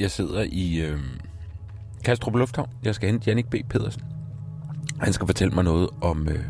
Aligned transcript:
Jeg 0.00 0.10
sidder 0.10 0.46
i 0.52 0.80
øh, 0.80 0.98
Kastrup 2.04 2.34
Lufthavn. 2.34 2.68
Jeg 2.84 2.94
skal 2.94 3.08
hente 3.08 3.24
Jannik 3.26 3.50
B. 3.50 3.54
Pedersen. 3.70 4.02
Han 5.00 5.12
skal 5.12 5.26
fortælle 5.26 5.54
mig 5.54 5.64
noget 5.64 5.88
om, 6.00 6.28
øh, 6.28 6.44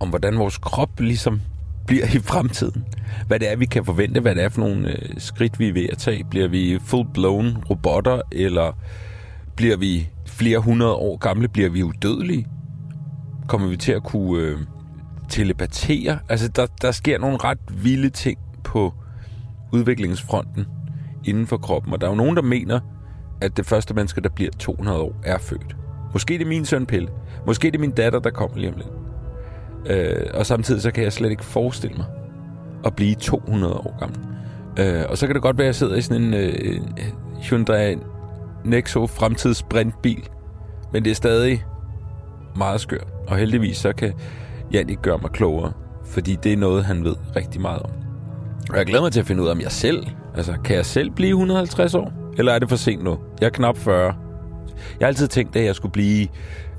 om 0.00 0.08
hvordan 0.08 0.38
vores 0.38 0.58
krop 0.58 1.00
ligesom 1.00 1.40
bliver 1.86 2.06
i 2.06 2.18
fremtiden. 2.18 2.84
Hvad 3.26 3.40
det 3.40 3.52
er, 3.52 3.56
vi 3.56 3.64
kan 3.66 3.84
forvente, 3.84 4.20
hvad 4.20 4.34
det 4.34 4.44
er 4.44 4.48
for 4.48 4.60
nogle 4.60 4.90
øh, 4.90 5.14
skridt, 5.18 5.58
vi 5.58 5.68
er 5.68 5.72
ved 5.72 5.86
at 5.92 5.98
tage. 5.98 6.24
Bliver 6.24 6.48
vi 6.48 6.76
full-blown 6.76 7.68
robotter, 7.70 8.20
eller 8.32 8.78
bliver 9.56 9.76
vi 9.76 10.08
flere 10.26 10.58
hundrede 10.58 10.94
år 10.94 11.16
gamle? 11.16 11.48
Bliver 11.48 11.70
vi 11.70 11.82
udødelige? 11.82 12.46
Kommer 13.48 13.68
vi 13.68 13.76
til 13.76 13.92
at 13.92 14.02
kunne 14.02 14.42
øh, 14.42 14.58
telepatere? 15.28 16.18
Altså, 16.28 16.48
der, 16.48 16.66
der 16.82 16.90
sker 16.90 17.18
nogle 17.18 17.36
ret 17.36 17.58
vilde 17.70 18.10
ting 18.10 18.38
på 18.64 18.94
udviklingsfronten 19.72 20.66
inden 21.24 21.46
for 21.46 21.56
kroppen. 21.56 21.92
Og 21.92 22.00
der 22.00 22.06
er 22.06 22.10
jo 22.10 22.16
nogen, 22.16 22.36
der 22.36 22.42
mener, 22.42 22.80
at 23.40 23.56
det 23.56 23.66
første 23.66 23.94
menneske, 23.94 24.20
der 24.20 24.28
bliver 24.28 24.50
200 24.58 24.98
år, 24.98 25.12
er 25.24 25.38
født. 25.38 25.76
Måske 26.12 26.34
det 26.34 26.42
er 26.42 26.48
min 26.48 26.64
søn 26.64 26.86
Pelle. 26.86 27.08
Måske 27.46 27.66
det 27.66 27.74
er 27.74 27.80
min 27.80 27.90
datter, 27.90 28.18
der 28.18 28.30
kommer 28.30 28.56
lige 28.58 28.68
om 28.68 28.76
lidt. 28.76 28.88
Øh, 29.86 30.26
og 30.34 30.46
samtidig 30.46 30.82
så 30.82 30.90
kan 30.90 31.04
jeg 31.04 31.12
slet 31.12 31.30
ikke 31.30 31.44
forestille 31.44 31.96
mig 31.96 32.06
at 32.84 32.96
blive 32.96 33.14
200 33.14 33.74
år 33.74 33.96
gammel. 34.00 34.18
Øh, 34.78 35.04
og 35.08 35.18
så 35.18 35.26
kan 35.26 35.34
det 35.34 35.42
godt 35.42 35.58
være, 35.58 35.64
at 35.64 35.66
jeg 35.66 35.74
sidder 35.74 35.96
i 35.96 36.02
sådan 36.02 36.22
en 36.22 36.34
øh, 36.34 36.80
Hyundai 37.42 37.96
Nexo 38.64 39.06
fremtidsbrintbil. 39.06 40.28
Men 40.92 41.04
det 41.04 41.10
er 41.10 41.14
stadig 41.14 41.64
meget 42.56 42.80
skørt. 42.80 43.06
Og 43.26 43.36
heldigvis 43.36 43.76
så 43.76 43.92
kan 43.92 44.12
Jan 44.72 44.90
ikke 44.90 45.02
gøre 45.02 45.18
mig 45.22 45.30
klogere. 45.30 45.72
Fordi 46.04 46.36
det 46.42 46.52
er 46.52 46.56
noget, 46.56 46.84
han 46.84 47.04
ved 47.04 47.16
rigtig 47.36 47.60
meget 47.60 47.82
om. 47.82 47.90
Og 48.70 48.76
jeg 48.76 48.86
glæder 48.86 49.02
mig 49.02 49.12
til 49.12 49.20
at 49.20 49.26
finde 49.26 49.42
ud 49.42 49.48
af, 49.48 49.52
om 49.52 49.60
jeg 49.60 49.72
selv... 49.72 50.06
Altså, 50.36 50.54
kan 50.64 50.76
jeg 50.76 50.86
selv 50.86 51.10
blive 51.10 51.30
150 51.30 51.94
år? 51.94 52.25
Eller 52.38 52.52
er 52.52 52.58
det 52.58 52.68
for 52.68 52.76
sent 52.76 53.04
nu? 53.04 53.18
Jeg 53.40 53.46
er 53.46 53.50
knap 53.50 53.76
40. 53.76 54.04
Jeg 54.04 54.14
har 55.00 55.06
altid 55.06 55.28
tænkt, 55.28 55.56
at 55.56 55.64
jeg 55.64 55.74
skulle 55.74 55.92
blive 55.92 56.28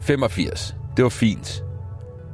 85. 0.02 0.76
Det 0.98 1.04
var 1.04 1.10
fint. 1.10 1.64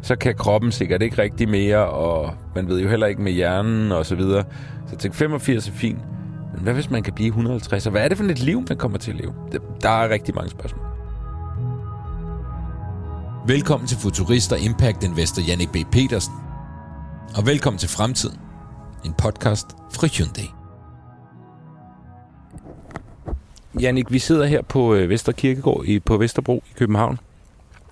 Så 0.02 0.16
kan 0.16 0.36
kroppen 0.36 0.72
sikkert 0.72 1.02
ikke 1.02 1.22
rigtig 1.22 1.50
mere, 1.50 1.86
og 1.90 2.34
man 2.56 2.68
ved 2.68 2.82
jo 2.82 2.90
heller 2.90 3.08
ikke 3.08 3.22
med 3.22 3.32
hjernen 3.32 3.92
og 3.92 4.06
så 4.06 4.16
videre. 4.16 4.44
Så 4.86 4.90
jeg 4.92 5.00
tænkte, 5.00 5.18
85 5.18 5.68
er 5.68 5.72
fint. 5.72 6.00
Men 6.54 6.64
hvad 6.64 6.74
hvis 6.74 6.90
man 6.90 7.04
kan 7.04 7.14
blive 7.14 7.28
150? 7.28 7.86
Og 7.86 7.92
hvad 7.92 8.04
er 8.04 8.08
det 8.08 8.18
for 8.18 8.26
et 8.26 8.40
liv, 8.40 8.64
man 8.70 8.78
kommer 8.78 8.98
til 8.98 9.12
at 9.12 9.18
leve? 9.18 9.34
Der 9.82 9.90
er 9.90 10.10
rigtig 10.10 10.36
mange 10.36 10.50
spørgsmål. 10.50 10.86
Velkommen 13.48 13.88
til 13.88 13.98
Futurist 13.98 14.52
og 14.52 14.60
Impact 14.60 15.04
Investor 15.04 15.42
Jannik 15.48 15.72
B. 15.72 15.76
Petersen. 15.92 16.34
Og 17.38 17.46
velkommen 17.46 17.78
til 17.78 17.90
Fremtiden. 17.90 18.40
En 19.06 19.14
podcast 19.14 19.68
fra 19.94 20.08
Hyundai. 20.08 20.63
Jannik, 23.80 24.12
vi 24.12 24.20
sidder 24.20 24.46
her 24.46 24.62
på 24.62 24.96
øh, 24.96 25.10
Vesterkirkegård 25.10 25.10
Vester 25.10 25.32
Kirkegård 25.32 25.86
i, 25.86 26.00
på 26.00 26.18
Vesterbro 26.18 26.64
i 26.70 26.74
København. 26.78 27.20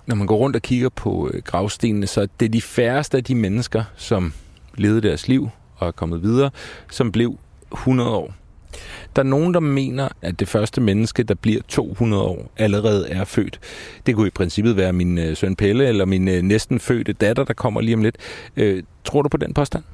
Når 0.06 0.16
man 0.16 0.26
går 0.26 0.36
rundt 0.36 0.56
og 0.56 0.62
kigger 0.62 0.88
på 0.88 1.30
øh, 1.34 1.42
gravstenene, 1.42 2.06
så 2.06 2.28
det 2.40 2.46
er 2.46 2.50
de 2.50 2.62
færreste 2.62 3.16
af 3.16 3.24
de 3.24 3.34
mennesker, 3.34 3.84
som 3.96 4.32
levede 4.74 5.00
deres 5.00 5.28
liv 5.28 5.48
og 5.76 5.88
er 5.88 5.92
kommet 5.92 6.22
videre, 6.22 6.50
som 6.90 7.12
blev 7.12 7.38
100 7.72 8.10
år. 8.10 8.34
Der 9.16 9.22
er 9.22 9.26
nogen, 9.26 9.54
der 9.54 9.60
mener, 9.60 10.08
at 10.22 10.40
det 10.40 10.48
første 10.48 10.80
menneske, 10.80 11.22
der 11.22 11.34
bliver 11.34 11.60
200 11.68 12.22
år, 12.22 12.52
allerede 12.56 13.08
er 13.08 13.24
født. 13.24 13.60
Det 14.06 14.14
kunne 14.14 14.26
i 14.26 14.30
princippet 14.30 14.76
være 14.76 14.92
min 14.92 15.18
øh, 15.18 15.36
søn 15.36 15.56
Pelle 15.56 15.86
eller 15.86 16.04
min 16.04 16.28
øh, 16.28 16.42
næsten 16.42 16.80
fødte 16.80 17.12
datter, 17.12 17.44
der 17.44 17.54
kommer 17.54 17.80
lige 17.80 17.94
om 17.94 18.02
lidt. 18.02 18.16
Øh, 18.56 18.82
tror 19.04 19.22
du 19.22 19.28
på 19.28 19.36
den 19.36 19.54
påstand? 19.54 19.84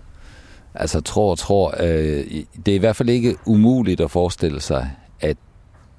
Altså 0.74 1.00
tror 1.00 1.30
og 1.30 1.38
tror. 1.38 1.74
Øh, 1.80 2.24
det 2.66 2.68
er 2.68 2.74
i 2.74 2.78
hvert 2.78 2.96
fald 2.96 3.08
ikke 3.08 3.36
umuligt 3.46 4.00
at 4.00 4.10
forestille 4.10 4.60
sig, 4.60 4.90
at 5.20 5.36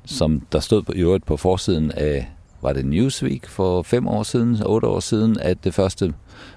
som 0.10 0.42
der 0.52 0.60
stod 0.60 0.82
på, 0.82 0.92
i 0.96 1.00
øvrigt 1.00 1.26
på 1.26 1.38
forsiden 1.38 1.92
af, 1.92 2.30
var 2.62 2.74
det 2.74 2.86
Newsweek 2.86 3.48
for 3.48 3.82
fem 3.82 4.08
år 4.08 4.24
siden, 4.24 4.64
otte 4.66 4.88
år 4.88 5.00
siden, 5.00 5.38
at 5.40 5.64
det 5.64 5.74
første 5.74 6.14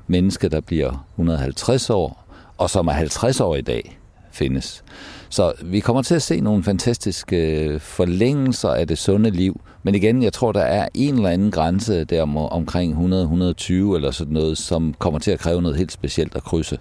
menneske, 0.06 0.48
der 0.48 0.60
bliver 0.60 1.06
150 1.14 1.90
år, 1.90 2.26
og 2.58 2.70
som 2.70 2.86
er 2.88 2.92
50 2.92 3.40
år 3.40 3.56
i 3.56 3.60
dag, 3.60 3.98
findes. 4.32 4.84
Så 5.28 5.52
vi 5.62 5.80
kommer 5.80 6.02
til 6.02 6.14
at 6.14 6.22
se 6.22 6.40
nogle 6.40 6.62
fantastiske 6.62 7.64
øh, 7.64 7.80
forlængelser 7.80 8.68
af 8.68 8.88
det 8.88 8.98
sunde 8.98 9.30
liv. 9.30 9.60
Men 9.82 9.94
igen, 9.94 10.22
jeg 10.22 10.32
tror, 10.32 10.52
der 10.52 10.60
er 10.60 10.88
en 10.94 11.14
eller 11.14 11.28
anden 11.28 11.50
grænse 11.50 12.04
der 12.04 12.22
omkring 12.50 12.94
100-120 12.94 13.72
eller 13.72 14.10
sådan 14.10 14.32
noget, 14.32 14.58
som 14.58 14.94
kommer 14.98 15.20
til 15.20 15.30
at 15.30 15.38
kræve 15.38 15.62
noget 15.62 15.78
helt 15.78 15.92
specielt 15.92 16.36
at 16.36 16.44
krydse. 16.44 16.78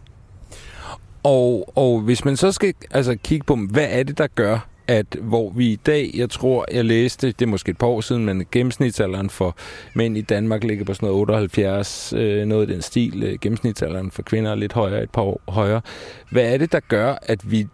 Og, 1.24 1.72
og 1.76 2.00
hvis 2.00 2.26
man 2.26 2.38
så 2.38 2.52
skal 2.52 2.74
altså, 2.92 3.18
kigge 3.24 3.46
på, 3.46 3.56
hvad 3.56 3.88
er 3.90 4.04
det, 4.04 4.18
der 4.18 4.28
gør, 4.28 4.68
at 4.91 5.18
hvor 5.22 5.50
vi 5.50 5.72
i 5.72 5.75
dag, 5.75 6.12
jeg 6.13 6.29
tror, 6.29 6.66
jeg 6.72 6.85
læste, 6.85 7.28
det 7.28 7.41
er 7.41 7.50
måske 7.50 7.69
et 7.69 7.78
par 7.78 7.88
år 7.88 8.02
siden, 8.02 8.25
men 8.25 8.46
gennemsnitsalderen 8.52 9.29
for 9.29 9.56
mænd 9.96 10.18
i 10.18 10.22
Danmark 10.22 10.63
ligger 10.63 10.85
på 10.85 10.94
sådan 10.94 11.07
noget 11.07 11.22
78, 11.22 12.13
øh, 12.13 12.46
noget 12.46 12.69
i 12.69 12.74
den 12.74 12.81
stil. 12.81 13.24
Øh, 13.24 13.40
gennemsnitsalderen 13.41 14.12
for 14.12 14.22
kvinder 14.22 14.51
er 14.51 14.56
lidt 14.56 14.74
højere, 14.74 15.03
et 15.03 15.09
par 15.09 15.22
år 15.22 15.41
højere. 15.47 15.81
Hvad 16.30 16.53
er 16.53 16.57
det, 16.57 16.72
der 16.72 16.80
gør, 16.80 17.16
at 17.22 17.51
vi 17.51 17.68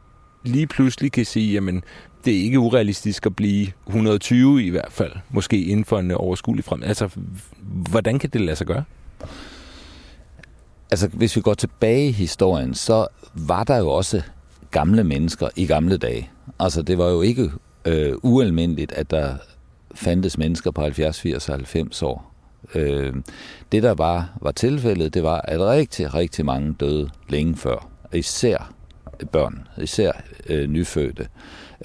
lige 0.44 0.68
pludselig 0.68 1.12
kan 1.12 1.26
sige, 1.26 1.54
jamen, 1.54 1.84
det 2.26 2.34
er 2.34 2.44
ikke 2.44 2.60
urealistisk 2.60 3.26
at 3.26 3.36
blive 3.36 3.68
120 3.88 4.64
i 4.64 4.70
hvert 4.70 4.92
fald, 4.92 5.12
måske 5.30 5.64
inden 5.64 5.86
for 5.86 6.00
en 6.00 6.12
overskuelig 6.12 6.66
frem. 6.66 6.84
Altså, 6.84 7.10
hvordan 7.90 8.20
kan 8.20 8.30
det 8.30 8.42
lade 8.42 8.56
sig 8.56 8.68
gøre? 8.68 8.84
Altså, 10.92 11.08
hvis 11.08 11.36
vi 11.36 11.42
går 11.42 11.54
tilbage 11.54 12.08
i 12.08 12.12
historien, 12.12 12.74
så 12.74 13.08
var 13.34 13.64
der 13.64 13.78
jo 13.78 13.88
også 13.88 14.22
gamle 14.72 15.04
mennesker 15.04 15.50
i 15.56 15.66
gamle 15.66 15.98
dage. 15.98 16.30
Altså, 16.60 16.82
det 16.82 16.98
var 16.98 17.10
jo 17.10 17.22
ikke 17.22 17.52
øh, 17.86 18.14
ualmindeligt, 18.24 18.92
at 18.92 19.12
der 19.12 19.36
fandtes 19.96 20.38
mennesker 20.38 20.72
på 20.72 20.82
70, 20.82 21.22
80 21.22 21.50
og 21.50 21.56
90 21.56 22.04
år. 22.04 22.34
Øh, 22.76 23.14
det, 23.72 23.84
der 23.84 23.94
var, 23.94 24.38
var 24.42 24.52
tilfældet, 24.52 25.14
det 25.14 25.24
var, 25.24 25.42
at 25.42 25.60
rigtig, 25.60 26.14
rigtig 26.14 26.46
mange 26.46 26.76
døde 26.80 27.10
længe 27.30 27.56
før. 27.56 27.90
Især 28.14 28.74
børn, 29.32 29.68
især 29.78 30.12
øh, 30.50 30.68
nyfødte. 30.70 31.28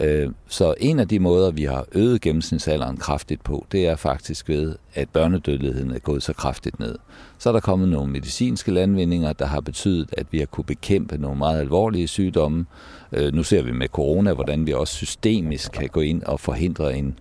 Øh, 0.01 0.31
så 0.49 0.75
en 0.81 0.99
af 0.99 1.09
de 1.09 1.19
måder, 1.19 1.51
vi 1.51 1.65
har 1.65 1.87
øget 1.93 2.21
gennemsnitsalderen 2.21 2.97
kraftigt 2.97 3.45
på, 3.45 3.67
det 3.73 3.87
er 3.87 3.97
faktisk 3.97 4.49
ved, 4.49 4.75
at 4.95 5.09
børnedødeligheden 5.09 5.91
er 5.91 5.99
gået 5.99 6.23
så 6.23 6.33
kraftigt 6.33 6.81
ned. 6.81 6.99
Så 7.39 7.49
er 7.49 7.53
der 7.53 7.61
kommet 7.61 7.89
nogle 7.89 8.13
medicinske 8.13 8.71
landvindinger, 8.71 9.33
der 9.33 9.47
har 9.47 9.61
betydet, 9.61 10.09
at 10.13 10.27
vi 10.31 10.39
har 10.39 10.47
kunne 10.47 10.65
bekæmpe 10.65 11.19
nogle 11.19 11.39
meget 11.39 11.61
alvorlige 11.61 12.09
sygdomme. 12.09 12.67
Øh, 13.13 13.35
nu 13.35 13.43
ser 13.43 13.63
vi 13.63 13.73
med 13.73 13.89
corona, 13.89 14.33
hvordan 14.33 14.67
vi 14.67 14.73
også 14.73 14.95
systemisk 14.95 15.73
kan 15.73 15.89
gå 15.89 16.01
ind 16.01 16.23
og 16.23 16.41
forhindre 16.41 16.97
en, 16.97 17.19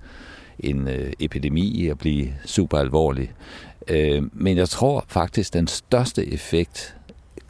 en 0.59 0.87
øh, 0.87 1.13
epidemi 1.19 1.67
i 1.67 1.87
at 1.87 1.97
blive 1.97 2.33
super 2.45 2.77
alvorlig. 2.77 3.31
Øh, 3.87 4.23
men 4.33 4.57
jeg 4.57 4.69
tror 4.69 5.05
faktisk, 5.07 5.53
den 5.53 5.67
største 5.67 6.33
effekt 6.33 6.95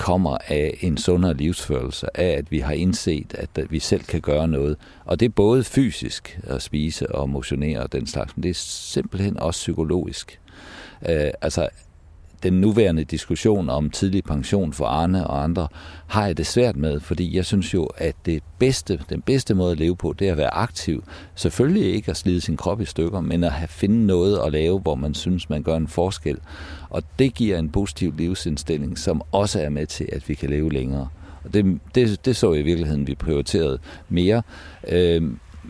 kommer 0.01 0.37
af 0.47 0.77
en 0.81 0.97
sundere 0.97 1.33
livsførelse, 1.33 2.17
af 2.17 2.37
at 2.37 2.51
vi 2.51 2.59
har 2.59 2.73
indset, 2.73 3.33
at 3.33 3.71
vi 3.71 3.79
selv 3.79 4.03
kan 4.03 4.21
gøre 4.21 4.47
noget. 4.47 4.77
Og 5.05 5.19
det 5.19 5.25
er 5.25 5.29
både 5.29 5.63
fysisk 5.63 6.39
at 6.43 6.61
spise 6.61 7.15
og 7.15 7.29
motionere 7.29 7.79
og 7.79 7.91
den 7.91 8.07
slags, 8.07 8.37
men 8.37 8.43
det 8.43 8.49
er 8.49 8.53
simpelthen 8.93 9.39
også 9.39 9.57
psykologisk. 9.57 10.39
Øh, 11.09 11.31
altså, 11.41 11.69
den 12.43 12.53
nuværende 12.53 13.03
diskussion 13.03 13.69
om 13.69 13.89
tidlig 13.89 14.23
pension 14.23 14.73
for 14.73 14.85
Arne 14.85 15.27
og 15.27 15.43
andre, 15.43 15.67
har 16.07 16.25
jeg 16.25 16.37
det 16.37 16.47
svært 16.47 16.75
med, 16.75 16.99
fordi 16.99 17.35
jeg 17.35 17.45
synes 17.45 17.73
jo, 17.73 17.83
at 17.97 18.15
det 18.25 18.43
bedste, 18.59 18.99
den 19.09 19.21
bedste 19.21 19.53
måde 19.55 19.71
at 19.71 19.79
leve 19.79 19.95
på, 19.95 20.15
det 20.19 20.27
er 20.27 20.31
at 20.31 20.37
være 20.37 20.53
aktiv. 20.53 21.03
Selvfølgelig 21.35 21.93
ikke 21.93 22.11
at 22.11 22.17
slide 22.17 22.41
sin 22.41 22.57
krop 22.57 22.81
i 22.81 22.85
stykker, 22.85 23.21
men 23.21 23.43
at 23.43 23.51
have 23.51 23.67
finde 23.67 24.05
noget 24.05 24.39
at 24.45 24.51
lave, 24.51 24.79
hvor 24.79 24.95
man 24.95 25.13
synes, 25.13 25.49
man 25.49 25.63
gør 25.63 25.75
en 25.75 25.87
forskel. 25.87 26.37
Og 26.89 27.03
det 27.19 27.33
giver 27.33 27.57
en 27.57 27.69
positiv 27.69 28.13
livsindstilling, 28.17 28.97
som 28.97 29.21
også 29.31 29.61
er 29.61 29.69
med 29.69 29.85
til, 29.85 30.09
at 30.11 30.29
vi 30.29 30.33
kan 30.33 30.49
leve 30.49 30.71
længere. 30.71 31.07
Og 31.43 31.53
det, 31.53 31.79
det, 31.95 32.25
det 32.25 32.35
så 32.35 32.53
jeg 32.53 32.61
i 32.61 32.63
virkeligheden, 32.63 33.07
vi 33.07 33.15
prioriterede 33.15 33.79
mere. 34.09 34.41
Øh, 34.87 35.23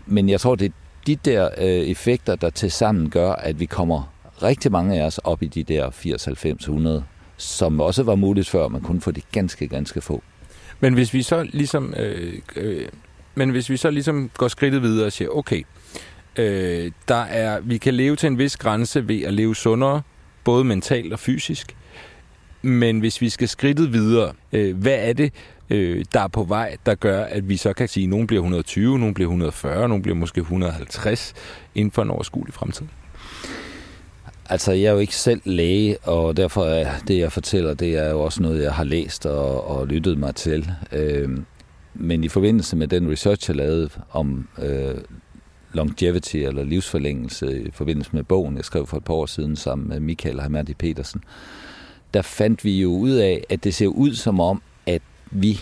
men 0.06 0.30
jeg 0.30 0.40
tror, 0.40 0.56
det 0.56 0.66
er 0.66 0.72
de 1.07 1.16
der 1.16 1.50
øh, 1.57 1.66
effekter, 1.68 2.36
der 2.36 2.50
til 2.50 2.72
sammen 2.72 3.10
gør, 3.10 3.31
at 3.31 3.60
vi 3.60 3.66
kommer 3.66 4.13
rigtig 4.44 4.72
mange 4.72 5.02
af 5.02 5.06
os 5.06 5.18
op 5.18 5.44
i 5.44 5.48
de 5.48 5.64
der 5.64 5.90
80, 5.90 6.26
90, 6.26 6.62
100, 6.62 7.04
som 7.38 7.80
også 7.82 8.04
var 8.04 8.16
muligt 8.16 8.50
før, 8.50 8.68
man 8.68 8.82
kunne 8.82 9.02
få 9.02 9.12
de 9.12 9.22
ganske, 9.32 9.68
ganske 9.68 10.02
få. 10.02 10.24
Men 10.80 10.94
hvis 10.94 11.14
vi 11.14 11.22
så 11.22 11.44
ligesom, 11.44 11.94
øh, 11.98 12.34
øh, 12.56 12.88
men 13.36 13.50
hvis 13.50 13.70
vi 13.70 13.78
så 13.78 13.92
ligesom 13.92 14.30
går 14.38 14.48
skridtet 14.48 14.82
videre 14.82 15.06
og 15.06 15.12
siger, 15.12 15.30
okay, 15.30 15.64
øh, 16.36 16.92
der 17.08 17.24
er, 17.24 17.60
vi 17.60 17.78
kan 17.78 17.94
leve 17.94 18.16
til 18.16 18.28
en 18.28 18.38
vis 18.38 18.58
grænse 18.58 19.08
ved 19.08 19.22
at 19.22 19.34
leve 19.34 19.56
sundere, 19.56 20.02
både 20.44 20.64
mentalt 20.64 21.14
og 21.14 21.20
fysisk. 21.20 21.76
Men 22.62 23.00
hvis 23.00 23.22
vi 23.22 23.30
skal 23.30 23.48
skridtet 23.48 23.94
videre, 23.94 24.34
øh, 24.52 24.78
hvad 24.78 25.10
er 25.10 25.14
det, 25.14 25.34
øh, 25.70 26.06
der 26.14 26.22
er 26.22 26.28
på 26.28 26.44
vej, 26.44 26.78
der 26.86 26.96
gør, 26.96 27.24
at 27.24 27.50
vi 27.50 27.58
så 27.58 27.74
kan 27.74 27.88
sige, 27.88 28.04
at 28.04 28.10
nogen 28.10 28.28
bliver 28.28 28.42
120, 28.42 29.00
nogen 29.00 29.14
bliver 29.14 29.28
140, 29.28 29.88
nogen 29.88 30.02
bliver 30.02 30.16
måske 30.16 30.42
150 30.42 31.34
inden 31.76 31.92
for 31.92 32.02
en 32.02 32.10
overskuelig 32.10 32.54
fremtid? 32.54 32.86
Altså, 34.51 34.71
jeg 34.71 34.83
er 34.86 34.92
jo 34.92 34.98
ikke 34.98 35.15
selv 35.15 35.42
læge, 35.45 35.98
og 36.03 36.38
derfor 36.38 36.65
er 36.65 36.92
det, 37.07 37.19
jeg 37.19 37.31
fortæller, 37.31 37.74
det 37.74 37.98
er 37.98 38.09
jo 38.09 38.21
også 38.21 38.42
noget, 38.42 38.63
jeg 38.63 38.74
har 38.74 38.83
læst 38.83 39.25
og, 39.25 39.68
og 39.68 39.88
lyttet 39.88 40.18
mig 40.18 40.36
til. 40.36 40.71
Øh, 40.92 41.30
men 41.94 42.24
i 42.24 42.27
forbindelse 42.27 42.75
med 42.75 42.88
den 42.88 43.12
research, 43.12 43.50
jeg 43.50 43.56
lavede 43.56 43.89
om 44.12 44.48
øh, 44.62 44.95
longevity 45.74 46.36
eller 46.36 46.63
livsforlængelse 46.63 47.62
i 47.62 47.71
forbindelse 47.71 48.09
med 48.13 48.24
bogen, 48.24 48.56
jeg 48.56 48.65
skrev 48.65 48.88
for 48.88 48.98
et 48.98 49.03
par 49.03 49.13
år 49.13 49.25
siden 49.25 49.56
sammen 49.56 49.89
med 49.89 50.00
Michael 50.00 50.42
Hamadi 50.42 50.74
Petersen, 50.74 51.24
der 52.13 52.21
fandt 52.21 52.65
vi 52.65 52.81
jo 52.81 52.89
ud 52.89 53.12
af, 53.12 53.44
at 53.50 53.63
det 53.63 53.74
ser 53.74 53.88
ud 53.88 54.13
som 54.13 54.39
om, 54.39 54.62
at 54.86 55.01
vi 55.31 55.59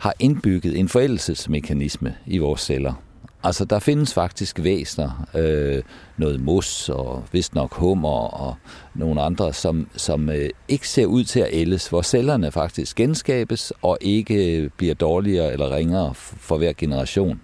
har 0.00 0.14
indbygget 0.18 0.78
en 0.78 0.88
forældelsesmekanisme 0.88 2.14
i 2.26 2.38
vores 2.38 2.60
celler. 2.60 3.05
Altså, 3.42 3.64
der 3.64 3.78
findes 3.78 4.14
faktisk 4.14 4.62
væsner, 4.62 5.26
øh, 5.34 5.82
noget 6.16 6.40
mos 6.40 6.88
og 6.88 7.24
vist 7.32 7.54
nok 7.54 7.74
hummer 7.74 8.28
og 8.40 8.54
nogle 8.94 9.22
andre, 9.22 9.52
som, 9.52 9.88
som 9.96 10.30
øh, 10.30 10.50
ikke 10.68 10.88
ser 10.88 11.06
ud 11.06 11.24
til 11.24 11.40
at 11.40 11.48
ældes, 11.52 11.88
hvor 11.88 12.02
cellerne 12.02 12.52
faktisk 12.52 12.96
genskabes 12.96 13.72
og 13.82 13.98
ikke 14.00 14.56
øh, 14.56 14.70
bliver 14.76 14.94
dårligere 14.94 15.52
eller 15.52 15.76
ringere 15.76 16.14
for 16.14 16.58
hver 16.58 16.72
generation. 16.78 17.40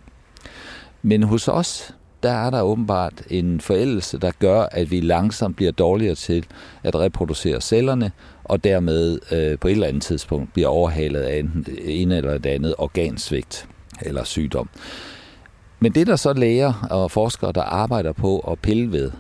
Men 1.02 1.22
hos 1.22 1.48
os, 1.48 1.94
der 2.22 2.32
er 2.32 2.50
der 2.50 2.62
åbenbart 2.62 3.22
en 3.30 3.60
forældelse, 3.60 4.18
der 4.18 4.30
gør, 4.38 4.60
at 4.60 4.90
vi 4.90 5.00
langsomt 5.00 5.56
bliver 5.56 5.72
dårligere 5.72 6.14
til 6.14 6.46
at 6.82 6.94
reproducere 6.94 7.60
cellerne, 7.60 8.12
og 8.44 8.64
dermed 8.64 9.18
øh, 9.32 9.58
på 9.58 9.68
et 9.68 9.72
eller 9.72 9.86
andet 9.86 10.02
tidspunkt 10.02 10.52
bliver 10.52 10.68
overhalet 10.68 11.20
af 11.20 11.38
enten 11.38 11.66
en 11.84 12.12
eller 12.12 12.34
et 12.34 12.46
andet 12.46 12.74
organsvigt 12.78 13.68
eller 14.02 14.24
sygdom. 14.24 14.68
Men 15.82 15.92
det 15.92 16.00
er 16.00 16.04
der 16.04 16.16
så 16.16 16.32
læger 16.32 16.86
og 16.90 17.10
forskere, 17.10 17.52
der 17.52 17.62
arbejder 17.62 18.12
på 18.12 18.38
at 18.38 18.58
pille 18.58 18.92
ved. 18.92 19.10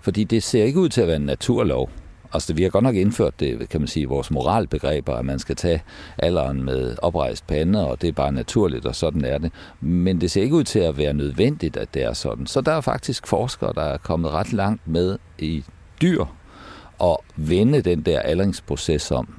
Fordi 0.00 0.24
det 0.24 0.42
ser 0.42 0.64
ikke 0.64 0.80
ud 0.80 0.88
til 0.88 1.00
at 1.00 1.06
være 1.06 1.16
en 1.16 1.22
naturlov. 1.22 1.90
Altså, 2.32 2.54
vi 2.54 2.62
har 2.62 2.70
godt 2.70 2.84
nok 2.84 2.94
indført 2.94 3.40
det, 3.40 3.68
kan 3.68 3.80
man 3.80 3.88
sige, 3.88 4.06
vores 4.06 4.30
moralbegreber, 4.30 5.14
at 5.14 5.24
man 5.24 5.38
skal 5.38 5.56
tage 5.56 5.82
alderen 6.18 6.64
med 6.64 6.96
oprejst 7.02 7.46
pande, 7.46 7.86
og 7.88 8.02
det 8.02 8.08
er 8.08 8.12
bare 8.12 8.32
naturligt, 8.32 8.86
og 8.86 8.94
sådan 8.94 9.24
er 9.24 9.38
det. 9.38 9.52
Men 9.80 10.20
det 10.20 10.30
ser 10.30 10.42
ikke 10.42 10.54
ud 10.54 10.64
til 10.64 10.78
at 10.78 10.98
være 10.98 11.12
nødvendigt, 11.12 11.76
at 11.76 11.94
det 11.94 12.02
er 12.02 12.12
sådan. 12.12 12.46
Så 12.46 12.60
der 12.60 12.72
er 12.72 12.80
faktisk 12.80 13.26
forskere, 13.26 13.72
der 13.74 13.82
er 13.82 13.96
kommet 13.96 14.30
ret 14.30 14.52
langt 14.52 14.88
med 14.88 15.18
i 15.38 15.64
dyr, 16.02 16.24
og 16.98 17.24
vende 17.36 17.80
den 17.80 18.02
der 18.02 18.20
aldringsproces 18.20 19.10
om, 19.10 19.34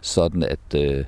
sådan 0.00 0.42
at 0.42 0.74
øh, 0.74 1.04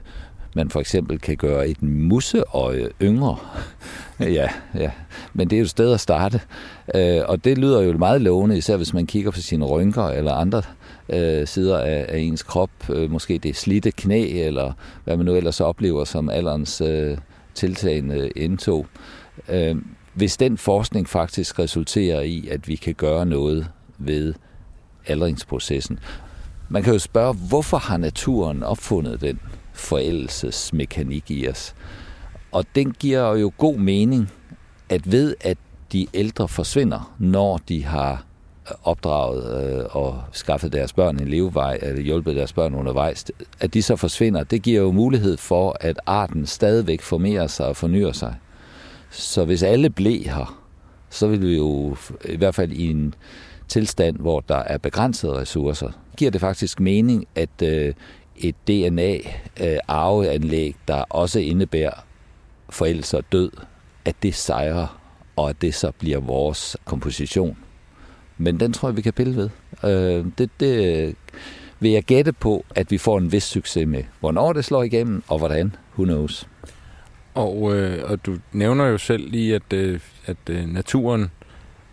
man 0.54 0.70
for 0.70 0.80
eksempel 0.80 1.18
kan 1.18 1.36
gøre 1.36 1.68
et 1.68 1.82
musseøje 1.82 2.88
yngre. 3.02 3.36
ja, 4.20 4.48
ja, 4.74 4.90
men 5.32 5.50
det 5.50 5.56
er 5.56 5.60
jo 5.60 5.64
et 5.64 5.70
sted 5.70 5.92
at 5.92 6.00
starte. 6.00 6.40
Øh, 6.94 7.20
og 7.28 7.44
det 7.44 7.58
lyder 7.58 7.80
jo 7.80 7.98
meget 7.98 8.20
lovende, 8.20 8.58
især 8.58 8.76
hvis 8.76 8.94
man 8.94 9.06
kigger 9.06 9.30
på 9.30 9.40
sine 9.40 9.64
rynker 9.64 10.04
eller 10.04 10.32
andre 10.32 10.62
øh, 11.08 11.46
sider 11.46 11.78
af, 11.78 12.06
af 12.08 12.18
ens 12.18 12.42
krop. 12.42 12.70
Øh, 12.90 13.10
måske 13.10 13.38
det 13.38 13.56
slidte 13.56 13.90
knæ, 13.90 14.46
eller 14.46 14.72
hvad 15.04 15.16
man 15.16 15.26
nu 15.26 15.34
ellers 15.34 15.60
oplever 15.60 16.04
som 16.04 16.30
alderens 16.30 16.80
øh, 16.80 17.18
tiltagende 17.54 18.30
indtog. 18.36 18.86
Øh, 19.48 19.76
hvis 20.14 20.36
den 20.36 20.58
forskning 20.58 21.08
faktisk 21.08 21.58
resulterer 21.58 22.20
i, 22.20 22.48
at 22.50 22.68
vi 22.68 22.76
kan 22.76 22.94
gøre 22.94 23.26
noget 23.26 23.66
ved 23.98 24.34
aldringsprocessen. 25.06 25.98
Man 26.68 26.82
kan 26.82 26.92
jo 26.92 26.98
spørge, 26.98 27.34
hvorfor 27.48 27.76
har 27.76 27.96
naturen 27.96 28.62
opfundet 28.62 29.20
den 29.20 29.40
forældelsesmekanik 29.75 31.31
i 31.31 31.49
os? 31.49 31.75
Og 32.53 32.65
den 32.75 32.93
giver 32.93 33.37
jo 33.37 33.53
god 33.59 33.76
mening, 33.76 34.31
at 34.88 35.12
ved 35.12 35.35
at 35.41 35.59
de 35.93 36.06
ældre 36.15 36.49
forsvinder, 36.49 37.15
når 37.19 37.61
de 37.69 37.85
har 37.85 38.25
øh, 38.71 38.76
opdraget 38.85 39.65
øh, 39.65 39.85
og 39.91 40.23
skaffet 40.32 40.73
deres 40.73 40.93
børn 40.93 41.21
en 41.21 41.29
levevej, 41.29 41.79
eller 41.82 42.03
hjulpet 42.03 42.37
deres 42.37 42.53
børn 42.53 42.75
undervejs, 42.75 43.25
at 43.61 43.75
de 43.75 43.82
så 43.82 43.97
forsvinder, 43.97 44.44
det 44.44 44.62
giver 44.62 44.81
jo 44.81 44.93
mulighed 44.93 45.37
for, 45.37 45.76
at 45.81 46.00
arten 46.06 46.47
stadigvæk 46.47 47.03
formerer 47.03 47.47
sig 47.47 47.67
og 47.67 47.76
fornyer 47.76 48.12
sig. 48.12 48.35
Så 49.11 49.44
hvis 49.44 49.62
alle 49.62 49.91
blev 49.91 50.23
her, 50.25 50.61
så 51.11 51.26
vil 51.26 51.41
vi 51.41 51.56
jo 51.56 51.97
i 52.25 52.37
hvert 52.37 52.55
fald 52.55 52.73
i 52.73 52.91
en 52.91 53.15
tilstand, 53.69 54.17
hvor 54.17 54.41
der 54.41 54.56
er 54.56 54.79
begrænsede 54.79 55.32
ressourcer, 55.32 55.91
giver 56.17 56.31
det 56.31 56.41
faktisk 56.41 56.81
mening, 56.81 57.26
at 57.35 57.62
øh, 57.62 57.94
et 58.36 58.54
DNA-arveanlæg, 58.69 60.69
øh, 60.69 60.75
der 60.88 61.02
også 61.02 61.40
indebærer 61.40 62.04
forældre 62.70 63.19
og 63.19 63.25
død, 63.32 63.50
at 64.04 64.16
det 64.22 64.34
sejrer, 64.34 65.00
og 65.36 65.50
at 65.50 65.62
det 65.62 65.75
så 65.75 65.92
bliver 65.98 66.20
vores 66.20 66.76
komposition. 66.84 67.56
Men 68.38 68.60
den 68.60 68.72
tror 68.72 68.88
jeg, 68.88 68.96
vi 68.96 69.02
kan 69.02 69.12
pille 69.12 69.36
ved. 69.36 69.50
Øh, 69.84 70.26
det, 70.38 70.50
det 70.60 71.16
vil 71.81 71.90
jeg 71.90 72.02
gætte 72.02 72.32
på, 72.32 72.64
at 72.75 72.90
vi 72.90 72.98
får 72.98 73.19
en 73.19 73.32
vis 73.32 73.42
succes 73.42 73.86
med. 73.86 74.04
Hvornår 74.20 74.52
det 74.52 74.64
slår 74.64 74.82
igennem, 74.82 75.22
og 75.28 75.38
hvordan, 75.38 75.76
who 75.94 76.04
knows. 76.04 76.48
Og, 77.34 77.76
øh, 77.76 78.10
og 78.10 78.26
du 78.26 78.37
nævner 78.52 78.87
jo 78.87 78.98
selv 78.98 79.30
lige, 79.30 79.54
at, 79.54 79.72
øh, 79.72 80.00
at 80.26 80.37
øh, 80.50 80.66
naturen 80.66 81.30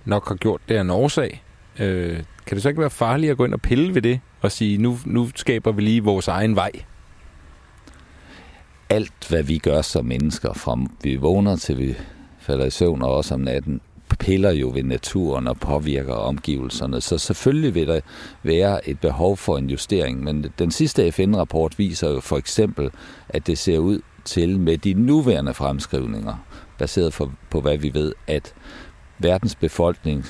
nok 0.06 0.28
har 0.28 0.36
gjort 0.36 0.62
det 0.70 0.76
af 0.76 0.82
en 0.82 0.90
årsag. 0.90 1.44
Øh, 1.80 2.24
kan 2.46 2.56
det 2.56 2.62
så 2.62 2.70
ikke 2.70 2.82
være 2.82 2.90
farligt 2.90 3.32
at 3.32 3.38
gå 3.38 3.46
ind 3.46 3.54
og 3.54 3.62
pille 3.62 3.96
ved 3.96 4.02
det, 4.02 4.20
og 4.42 4.52
sige, 4.52 4.78
nu, 4.78 4.98
nu 5.06 5.30
skaber 5.36 5.72
vi 5.72 5.82
lige 5.82 6.04
vores 6.04 6.28
egen 6.28 6.56
vej? 6.56 6.72
Alt, 8.90 9.28
hvad 9.30 9.44
vi 9.44 9.58
gør 9.58 9.82
som 9.82 10.06
mennesker, 10.06 10.54
fra 10.54 10.78
vi 11.04 11.16
vågner 11.16 11.56
til 11.56 11.78
vi 11.78 11.96
falder 12.40 12.66
i 12.66 12.70
søvn, 12.70 13.02
og 13.02 13.16
også 13.16 13.34
om 13.34 13.40
natten, 13.40 13.82
piller 14.22 14.52
jo 14.52 14.72
ved 14.74 14.84
naturen 14.84 15.48
og 15.48 15.60
påvirker 15.60 16.14
omgivelserne. 16.14 17.02
Så 17.02 17.18
selvfølgelig 17.18 17.76
vil 17.76 17.88
der 17.88 18.00
være 18.44 18.90
et 18.90 19.00
behov 19.00 19.38
for 19.38 19.58
en 19.58 19.70
justering, 19.70 20.24
men 20.24 20.46
den 20.60 20.72
sidste 20.72 21.12
FN-rapport 21.12 21.80
viser 21.80 22.10
jo 22.10 22.20
for 22.20 22.38
eksempel, 22.38 22.90
at 23.30 23.48
det 23.48 23.58
ser 23.58 23.78
ud 23.78 24.02
til 24.26 24.60
med 24.60 24.78
de 24.78 24.94
nuværende 24.94 25.54
fremskrivninger, 25.54 26.46
baseret 26.78 27.30
på 27.50 27.62
hvad 27.62 27.78
vi 27.78 27.94
ved, 27.94 28.14
at 28.28 28.54
verdens 29.20 29.56
befolkning 29.56 30.26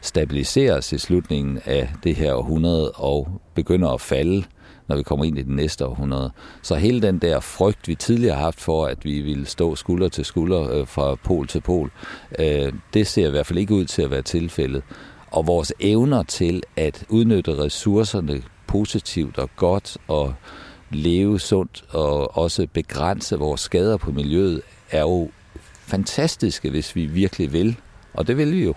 stabiliseres 0.00 0.92
i 0.92 0.98
slutningen 0.98 1.60
af 1.64 1.90
det 2.04 2.16
her 2.16 2.34
århundrede 2.34 2.90
og 2.90 3.40
begynder 3.54 3.88
at 3.88 4.00
falde, 4.00 4.44
når 4.88 4.96
vi 4.96 5.02
kommer 5.02 5.24
ind 5.24 5.38
i 5.38 5.42
det 5.42 5.50
næste 5.50 5.86
århundrede. 5.86 6.30
Så 6.62 6.74
hele 6.74 7.02
den 7.02 7.18
der 7.18 7.40
frygt, 7.40 7.88
vi 7.88 7.94
tidligere 7.94 8.34
har 8.34 8.42
haft 8.42 8.60
for, 8.60 8.86
at 8.86 9.04
vi 9.04 9.20
ville 9.20 9.46
stå 9.46 9.76
skulder 9.76 10.08
til 10.08 10.24
skulder 10.24 10.72
øh, 10.72 10.86
fra 10.86 11.14
pol 11.14 11.46
til 11.46 11.60
pol, 11.60 11.90
øh, 12.38 12.72
det 12.94 13.06
ser 13.06 13.28
i 13.28 13.30
hvert 13.30 13.46
fald 13.46 13.58
ikke 13.58 13.74
ud 13.74 13.84
til 13.84 14.02
at 14.02 14.10
være 14.10 14.22
tilfældet. 14.22 14.82
Og 15.30 15.46
vores 15.46 15.72
evner 15.80 16.22
til 16.22 16.62
at 16.76 17.04
udnytte 17.08 17.58
ressourcerne 17.58 18.42
positivt 18.66 19.38
og 19.38 19.50
godt 19.56 19.96
og 20.08 20.34
leve 20.90 21.40
sundt 21.40 21.84
og 21.90 22.38
også 22.38 22.66
begrænse 22.72 23.38
vores 23.38 23.60
skader 23.60 23.96
på 23.96 24.10
miljøet, 24.10 24.62
er 24.90 25.00
jo 25.00 25.30
fantastiske, 25.72 26.70
hvis 26.70 26.96
vi 26.96 27.06
virkelig 27.06 27.52
vil. 27.52 27.76
Og 28.14 28.26
det 28.26 28.36
vil 28.36 28.52
vi 28.52 28.64
jo 28.64 28.74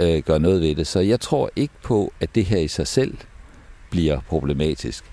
øh, 0.00 0.22
gøre 0.22 0.38
noget 0.38 0.60
ved 0.60 0.74
det. 0.74 0.86
Så 0.86 1.00
jeg 1.00 1.20
tror 1.20 1.50
ikke 1.56 1.74
på, 1.82 2.12
at 2.20 2.34
det 2.34 2.44
her 2.44 2.58
i 2.58 2.68
sig 2.68 2.86
selv 2.86 3.14
bliver 3.90 4.20
problematisk. 4.28 5.04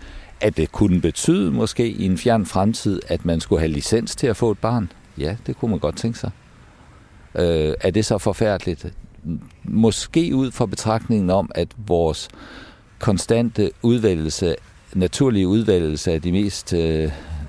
At 0.41 0.57
det 0.57 0.71
kunne 0.71 1.01
betyde 1.01 1.51
måske 1.51 1.89
i 1.89 2.05
en 2.05 2.17
fjern 2.17 2.45
fremtid, 2.45 3.01
at 3.07 3.25
man 3.25 3.39
skulle 3.39 3.59
have 3.59 3.71
licens 3.71 4.15
til 4.15 4.27
at 4.27 4.37
få 4.37 4.51
et 4.51 4.59
barn, 4.59 4.91
ja, 5.17 5.35
det 5.47 5.57
kunne 5.57 5.71
man 5.71 5.79
godt 5.79 5.97
tænke 5.97 6.19
sig. 6.19 6.31
Øh, 7.35 7.73
er 7.81 7.91
det 7.91 8.05
så 8.05 8.17
forfærdeligt? 8.17 8.93
Måske 9.63 10.35
ud 10.35 10.51
fra 10.51 10.65
betragtningen 10.65 11.29
om, 11.29 11.51
at 11.55 11.67
vores 11.77 12.29
konstante 12.99 13.71
udvælgelse, 13.81 14.55
naturlige 14.93 15.47
udvælgelse 15.47 16.11
af 16.11 16.21
de 16.21 16.31
mest 16.31 16.73
uh, 16.73 16.79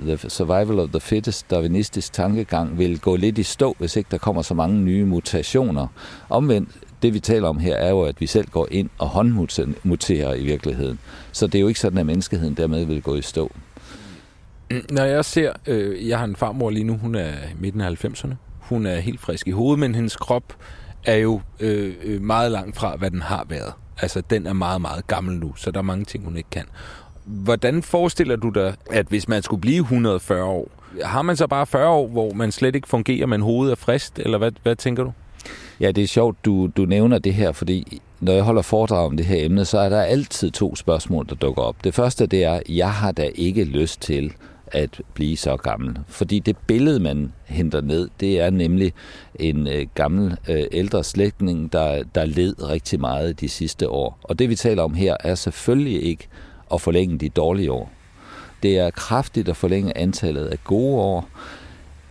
the 0.01 0.31
survival 0.31 0.81
of 0.81 0.89
the 0.89 1.01
fittest, 1.01 1.51
darwinistisk 1.51 2.13
tankegang, 2.13 2.79
vil 2.79 3.01
gå 3.01 3.17
lidt 3.17 3.39
i 3.39 3.43
stå, 3.43 3.77
hvis 3.79 3.97
ikke 3.97 4.09
der 4.11 4.19
kommer 4.19 4.43
så 4.43 4.55
mange 4.55 4.81
nye 4.81 5.05
mutationer. 5.05 5.87
Omvendt 6.29 6.69
det 7.05 7.15
vi 7.15 7.21
taler 7.21 7.49
om 7.49 7.59
her 7.59 7.77
er 7.77 7.91
jo, 7.91 8.03
at 8.03 8.21
vi 8.21 8.27
selv 8.27 8.47
går 8.47 8.69
ind 8.71 8.91
og 8.99 9.09
håndmuterer 9.09 10.35
i 10.35 10.45
virkeligheden. 10.45 10.99
Så 11.33 11.47
det 11.47 11.55
er 11.55 11.61
jo 11.61 11.69
ikke 11.69 11.81
sådan, 11.81 11.99
at 11.99 12.07
menneskeheden 12.07 12.55
dermed 12.55 12.85
vil 12.85 13.03
gå 13.03 13.17
i 13.17 13.23
stå. 13.23 13.53
Mm, 14.71 14.83
når 14.91 15.05
jeg 15.05 15.25
ser, 15.25 15.53
øh, 15.67 16.09
jeg 16.09 16.19
har 16.19 16.25
en 16.25 16.37
farmor 16.37 16.71
lige 16.71 16.85
nu, 16.85 16.97
hun 16.97 17.15
er 17.15 17.33
midten 17.59 17.81
af 17.81 18.05
90'erne. 18.05 18.35
Hun 18.61 18.87
er 18.87 18.97
helt 18.97 19.21
frisk 19.21 19.49
i 19.49 19.51
hovedet, 19.51 19.79
men 19.79 19.95
hendes 19.95 20.17
krop 20.17 20.55
er 21.05 21.17
jo 21.17 21.41
øh, 21.61 21.95
øh, 22.03 22.23
meget 22.23 22.53
langt 22.53 22.77
fra, 22.77 22.97
hvad 22.97 23.11
den 23.11 23.23
har 23.23 23.47
været. 23.49 23.73
Altså, 24.03 24.21
den 24.31 24.47
er 24.47 24.53
meget, 24.53 24.81
meget 24.81 25.07
gammel 25.07 25.37
nu, 25.37 25.55
så 25.57 25.71
der 25.71 25.79
er 25.79 25.83
mange 25.83 26.05
ting, 26.05 26.25
hun 26.25 26.37
ikke 26.37 26.51
kan. 26.51 26.65
Hvordan 27.25 27.83
forestiller 27.83 28.37
du 28.37 28.49
dig, 28.49 28.75
at 28.91 29.07
hvis 29.07 29.29
man 29.29 29.43
skulle 29.43 29.61
blive 29.61 29.81
140 29.81 30.45
år, 30.45 30.71
har 31.03 31.23
man 31.23 31.37
så 31.37 31.47
bare 31.47 31.67
40 31.67 31.89
år, 31.89 32.09
hvor 32.09 32.33
man 32.33 32.53
slet 32.53 32.75
ikke 32.75 32.89
fungerer, 32.89 33.27
men 33.27 33.41
hovedet 33.41 33.73
er 33.73 33.77
frist, 33.77 34.19
eller 34.19 34.39
hvad, 34.39 34.53
hvad 34.63 34.77
tænker 34.77 35.05
du? 35.05 35.13
Ja, 35.81 35.91
det 35.91 36.05
er 36.05 36.09
sjovt, 36.09 36.45
du, 36.45 36.67
du 36.77 36.85
nævner 36.85 37.19
det 37.19 37.35
her, 37.35 37.53
fordi 37.53 38.01
når 38.21 38.33
jeg 38.33 38.43
holder 38.43 38.63
foredrag 38.63 39.07
om 39.07 39.17
det 39.17 39.27
her 39.27 39.45
emne, 39.45 39.65
så 39.65 39.79
er 39.79 39.89
der 39.89 40.03
altid 40.03 40.51
to 40.51 40.77
spørgsmål, 40.77 41.27
der 41.29 41.35
dukker 41.35 41.63
op. 41.63 41.85
Det 41.85 41.95
første, 41.95 42.27
det 42.27 42.45
er, 42.45 42.61
jeg 42.69 42.93
har 42.93 43.13
da 43.13 43.31
ikke 43.35 43.65
lyst 43.65 44.01
til 44.01 44.33
at 44.67 45.01
blive 45.15 45.37
så 45.37 45.57
gammel. 45.57 45.99
Fordi 46.09 46.39
det 46.39 46.57
billede, 46.57 47.01
man 47.01 47.33
henter 47.45 47.81
ned, 47.81 48.09
det 48.21 48.41
er 48.41 48.51
nemlig 48.51 48.93
en 49.35 49.67
øh, 49.67 49.87
gammel 49.95 50.37
øh, 50.49 50.65
ældre 50.73 51.05
slægtning, 51.05 51.73
der, 51.73 52.03
der 52.15 52.25
led 52.25 52.71
rigtig 52.71 53.01
meget 53.01 53.41
de 53.41 53.49
sidste 53.49 53.89
år. 53.89 54.19
Og 54.23 54.39
det, 54.39 54.49
vi 54.49 54.55
taler 54.55 54.83
om 54.83 54.95
her, 54.95 55.17
er 55.21 55.35
selvfølgelig 55.35 56.03
ikke 56.03 56.29
at 56.75 56.81
forlænge 56.81 57.19
de 57.19 57.29
dårlige 57.29 57.73
år. 57.73 57.93
Det 58.63 58.79
er 58.79 58.91
kraftigt 58.91 59.49
at 59.49 59.57
forlænge 59.57 59.99
antallet 59.99 60.47
af 60.47 60.65
gode 60.65 61.01
år. 61.01 61.29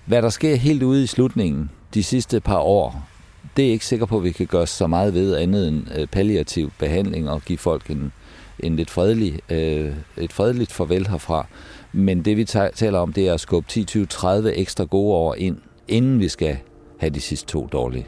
Hvad 0.06 0.22
der 0.22 0.30
sker 0.30 0.56
helt 0.56 0.84
ude 0.84 1.04
i 1.04 1.08
slutningen, 1.08 1.70
de 1.94 2.04
sidste 2.04 2.40
par 2.40 2.60
år, 2.60 3.08
det 3.58 3.68
er 3.68 3.72
ikke 3.72 3.86
sikker 3.86 4.06
på, 4.06 4.18
at 4.18 4.24
vi 4.24 4.32
kan 4.32 4.48
gøre 4.48 4.68
så 4.68 4.88
meget 4.88 5.14
ved 5.14 5.36
andet 5.36 5.68
end 5.68 5.84
øh, 5.96 6.08
palliativ 6.08 6.72
behandling 6.80 7.30
og 7.30 7.42
give 7.42 7.58
folk 7.58 7.90
en, 7.90 8.12
en 8.60 8.76
lidt 8.76 8.90
fredelig, 8.90 9.40
øh, 9.50 9.94
et 10.18 10.34
fredeligt 10.34 10.72
farvel 10.72 11.08
herfra. 11.08 11.48
Men 11.92 12.26
det 12.26 12.38
vi 12.38 12.46
taler 12.76 13.00
om, 13.00 13.14
det 13.14 13.28
er 13.28 13.34
at 13.34 13.40
skubbe 13.40 13.70
10, 13.70 13.84
20, 13.84 14.06
30 14.06 14.54
ekstra 14.54 14.84
gode 14.84 15.14
år 15.14 15.36
ind, 15.36 15.58
inden 15.88 16.20
vi 16.20 16.30
skal 16.30 16.58
have 17.00 17.10
de 17.10 17.22
sidste 17.22 17.48
to 17.48 17.68
dårlige. 17.72 18.08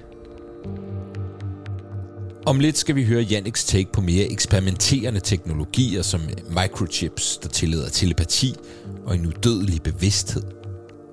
Om 2.46 2.60
lidt 2.60 2.78
skal 2.78 2.96
vi 2.96 3.06
høre 3.06 3.22
Janniks 3.22 3.66
take 3.66 3.92
på 3.92 4.02
mere 4.02 4.32
eksperimenterende 4.32 5.20
teknologier 5.20 6.02
som 6.02 6.22
microchips, 6.50 7.38
der 7.38 7.50
tillader 7.50 7.90
telepati 7.90 8.56
og 9.06 9.16
en 9.16 9.26
udødelig 9.26 9.82
bevidsthed. 9.84 10.44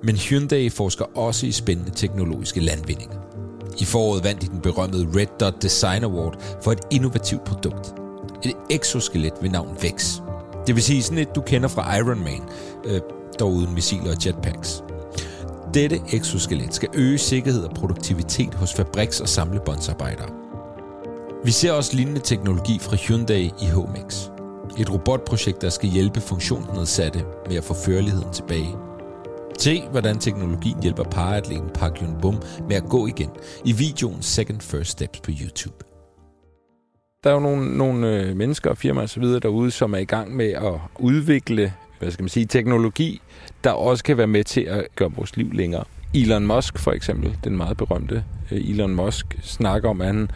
Men 0.02 0.16
Hyundai 0.16 0.68
forsker 0.68 1.18
også 1.18 1.46
i 1.46 1.52
spændende 1.52 1.90
teknologiske 1.90 2.60
landvindinger. 2.60 3.31
I 3.78 3.84
foråret 3.84 4.24
vandt 4.24 4.42
de 4.42 4.46
den 4.46 4.60
berømmede 4.60 5.08
Red 5.16 5.26
Dot 5.40 5.62
Design 5.62 6.04
Award 6.04 6.34
for 6.62 6.72
et 6.72 6.80
innovativt 6.90 7.44
produkt. 7.44 7.94
Et 8.42 8.52
exoskelet 8.70 9.32
ved 9.40 9.50
navn 9.50 9.76
VEX. 9.82 10.20
Det 10.66 10.74
vil 10.74 10.82
sige 10.82 11.02
sådan 11.02 11.18
et, 11.18 11.34
du 11.34 11.40
kender 11.40 11.68
fra 11.68 11.96
Iron 11.96 12.24
Man, 12.24 12.42
øh, 12.84 13.00
dog 13.40 13.52
uden 13.52 13.74
missiler 13.74 14.10
og 14.10 14.26
jetpacks. 14.26 14.82
Dette 15.74 16.00
exoskelet 16.12 16.74
skal 16.74 16.88
øge 16.94 17.18
sikkerhed 17.18 17.64
og 17.64 17.74
produktivitet 17.74 18.54
hos 18.54 18.72
fabriks- 18.72 19.20
og 19.20 19.28
samlebåndsarbejdere. 19.28 20.28
Vi 21.44 21.50
ser 21.50 21.72
også 21.72 21.96
lignende 21.96 22.20
teknologi 22.20 22.78
fra 22.78 22.96
Hyundai 22.96 23.52
i 23.60 23.66
HMX. 23.66 24.28
Et 24.78 24.92
robotprojekt, 24.92 25.62
der 25.62 25.70
skal 25.70 25.88
hjælpe 25.88 26.20
funktionsnedsatte 26.20 27.24
med 27.48 27.56
at 27.56 27.64
få 27.64 27.74
førligheden 27.74 28.32
tilbage. 28.32 28.76
Se, 29.58 29.82
hvordan 29.90 30.18
teknologien 30.18 30.82
hjælper 30.82 31.04
paratleten 31.04 31.70
Park 31.74 32.02
Yun 32.02 32.20
Bum 32.22 32.42
med 32.68 32.76
at 32.76 32.84
gå 32.84 33.06
igen 33.06 33.30
i 33.64 33.72
videoen 33.72 34.22
Second 34.22 34.60
First 34.60 34.90
Steps 34.90 35.20
på 35.20 35.30
YouTube. 35.42 35.84
Der 37.24 37.30
er 37.30 37.34
jo 37.34 37.40
nogle, 37.40 37.76
nogle 37.78 38.20
øh, 38.20 38.36
mennesker 38.36 38.70
og 38.70 38.78
firmaer 38.78 39.04
osv. 39.04 39.24
derude, 39.24 39.70
som 39.70 39.94
er 39.94 39.98
i 39.98 40.04
gang 40.04 40.36
med 40.36 40.50
at 40.52 40.74
udvikle 40.98 41.72
hvad 42.02 42.10
skal 42.10 42.22
man 42.22 42.28
sige, 42.28 42.46
teknologi, 42.46 43.20
der 43.64 43.70
også 43.70 44.04
kan 44.04 44.16
være 44.16 44.26
med 44.26 44.44
til 44.44 44.60
at 44.60 44.86
gøre 44.96 45.12
vores 45.12 45.36
liv 45.36 45.52
længere. 45.52 45.84
Elon 46.14 46.46
Musk 46.46 46.78
for 46.78 46.92
eksempel, 46.92 47.36
den 47.44 47.56
meget 47.56 47.76
berømte 47.76 48.24
øh, 48.50 48.70
Elon 48.70 48.94
Musk, 48.94 49.38
snakker 49.42 49.88
om, 49.88 50.00
at 50.00 50.06
han 50.06 50.30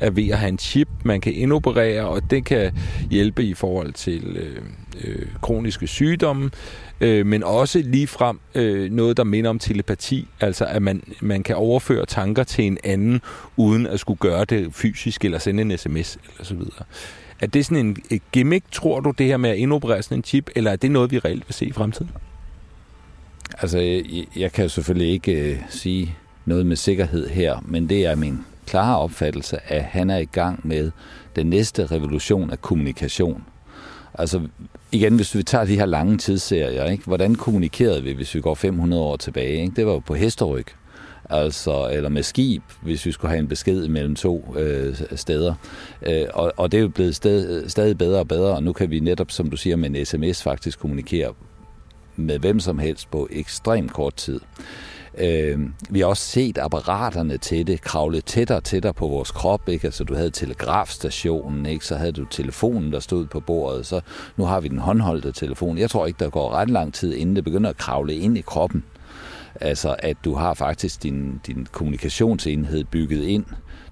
er 0.00 0.10
ved 0.10 0.28
at 0.28 0.38
have 0.38 0.48
en 0.48 0.58
chip, 0.58 0.88
man 1.04 1.20
kan 1.20 1.32
indoperere, 1.32 2.08
og 2.08 2.30
det 2.30 2.44
kan 2.44 2.72
hjælpe 3.10 3.44
i 3.44 3.54
forhold 3.54 3.92
til 3.92 4.36
øh, 4.36 4.62
øh, 5.04 5.26
kroniske 5.42 5.86
sygdomme, 5.86 6.50
øh, 7.00 7.26
men 7.26 7.42
også 7.42 7.78
lige 7.78 8.06
frem 8.06 8.40
øh, 8.54 8.90
noget, 8.90 9.16
der 9.16 9.24
minder 9.24 9.50
om 9.50 9.58
telepati, 9.58 10.28
altså 10.40 10.64
at 10.64 10.82
man, 10.82 11.02
man 11.20 11.42
kan 11.42 11.56
overføre 11.56 12.06
tanker 12.06 12.44
til 12.44 12.64
en 12.64 12.78
anden, 12.84 13.20
uden 13.56 13.86
at 13.86 14.00
skulle 14.00 14.18
gøre 14.18 14.44
det 14.44 14.74
fysisk, 14.74 15.24
eller 15.24 15.38
sende 15.38 15.62
en 15.62 15.78
sms, 15.78 16.18
eller 16.32 16.44
så 16.44 16.54
videre. 16.54 16.84
Er 17.40 17.46
det 17.46 17.66
sådan 17.66 17.86
en 17.86 18.20
gimmick, 18.32 18.64
tror 18.72 19.00
du, 19.00 19.10
det 19.10 19.26
her 19.26 19.36
med 19.36 19.50
at 19.50 19.56
indoperere 19.56 20.02
sådan 20.02 20.18
en 20.18 20.24
chip, 20.24 20.50
eller 20.56 20.70
er 20.70 20.76
det 20.76 20.90
noget, 20.90 21.10
vi 21.10 21.18
reelt 21.18 21.48
vil 21.48 21.54
se 21.54 21.66
i 21.66 21.72
fremtiden? 21.72 22.10
Altså, 23.58 23.78
jeg, 23.78 24.26
jeg 24.36 24.52
kan 24.52 24.68
selvfølgelig 24.68 25.12
ikke 25.12 25.32
øh, 25.32 25.58
sige 25.68 26.14
noget 26.44 26.66
med 26.66 26.76
sikkerhed 26.76 27.28
her, 27.28 27.64
men 27.64 27.88
det 27.88 28.06
er 28.06 28.14
min 28.14 28.38
klare 28.66 28.98
opfattelse, 28.98 29.58
at 29.72 29.82
han 29.82 30.10
er 30.10 30.18
i 30.18 30.24
gang 30.24 30.60
med 30.64 30.90
den 31.36 31.46
næste 31.46 31.86
revolution 31.86 32.50
af 32.50 32.62
kommunikation. 32.62 33.44
Altså, 34.14 34.40
igen, 34.92 35.16
hvis 35.16 35.34
vi 35.34 35.42
tager 35.42 35.64
de 35.64 35.76
her 35.76 35.86
lange 35.86 36.18
tidsserier, 36.18 36.90
ikke? 36.90 37.04
hvordan 37.04 37.34
kommunikerede 37.34 38.02
vi, 38.02 38.12
hvis 38.12 38.34
vi 38.34 38.40
går 38.40 38.54
500 38.54 39.02
år 39.02 39.16
tilbage? 39.16 39.62
Ikke? 39.62 39.72
Det 39.76 39.86
var 39.86 39.92
jo 39.92 39.98
på 39.98 40.14
hesteryg, 40.14 40.66
altså, 41.30 41.90
eller 41.92 42.08
med 42.08 42.22
skib, 42.22 42.62
hvis 42.82 43.06
vi 43.06 43.12
skulle 43.12 43.30
have 43.30 43.38
en 43.38 43.48
besked 43.48 43.88
mellem 43.88 44.16
to 44.16 44.54
øh, 44.58 44.96
steder. 45.14 45.54
Øh, 46.02 46.26
og, 46.34 46.52
og 46.56 46.72
det 46.72 46.78
er 46.78 46.82
jo 46.82 46.88
blevet 46.88 47.16
sted, 47.16 47.68
stadig 47.68 47.98
bedre 47.98 48.20
og 48.20 48.28
bedre, 48.28 48.54
og 48.54 48.62
nu 48.62 48.72
kan 48.72 48.90
vi 48.90 49.00
netop, 49.00 49.30
som 49.30 49.50
du 49.50 49.56
siger, 49.56 49.76
med 49.76 49.90
en 49.90 50.06
sms 50.06 50.42
faktisk 50.42 50.78
kommunikere 50.78 51.32
med 52.16 52.38
hvem 52.38 52.60
som 52.60 52.78
helst 52.78 53.10
på 53.10 53.28
ekstremt 53.30 53.92
kort 53.92 54.14
tid. 54.14 54.40
Øh, 55.18 55.60
vi 55.90 56.00
har 56.00 56.06
også 56.06 56.22
set 56.22 56.58
apparaterne 56.58 57.38
til 57.38 57.66
det 57.66 57.80
kravle 57.80 58.20
tættere 58.20 58.58
og 58.58 58.64
tættere 58.64 58.94
på 58.94 59.08
vores 59.08 59.30
krop. 59.30 59.68
Ikke? 59.68 59.84
Altså, 59.84 60.04
du 60.04 60.14
havde 60.14 60.30
telegrafstationen, 60.30 61.66
ikke? 61.66 61.86
så 61.86 61.96
havde 61.96 62.12
du 62.12 62.24
telefonen, 62.24 62.92
der 62.92 63.00
stod 63.00 63.26
på 63.26 63.40
bordet. 63.40 63.86
Så 63.86 64.00
nu 64.36 64.44
har 64.44 64.60
vi 64.60 64.68
den 64.68 64.78
håndholdte 64.78 65.32
telefon. 65.32 65.78
Jeg 65.78 65.90
tror 65.90 66.06
ikke, 66.06 66.24
der 66.24 66.30
går 66.30 66.52
ret 66.52 66.70
lang 66.70 66.94
tid, 66.94 67.14
inden 67.14 67.36
det 67.36 67.44
begynder 67.44 67.70
at 67.70 67.76
kravle 67.76 68.14
ind 68.14 68.38
i 68.38 68.40
kroppen. 68.40 68.84
Altså, 69.60 69.96
at 69.98 70.16
du 70.24 70.34
har 70.34 70.54
faktisk 70.54 71.02
din, 71.02 71.40
din 71.46 71.66
kommunikationsenhed 71.72 72.84
bygget 72.84 73.22
ind. 73.24 73.44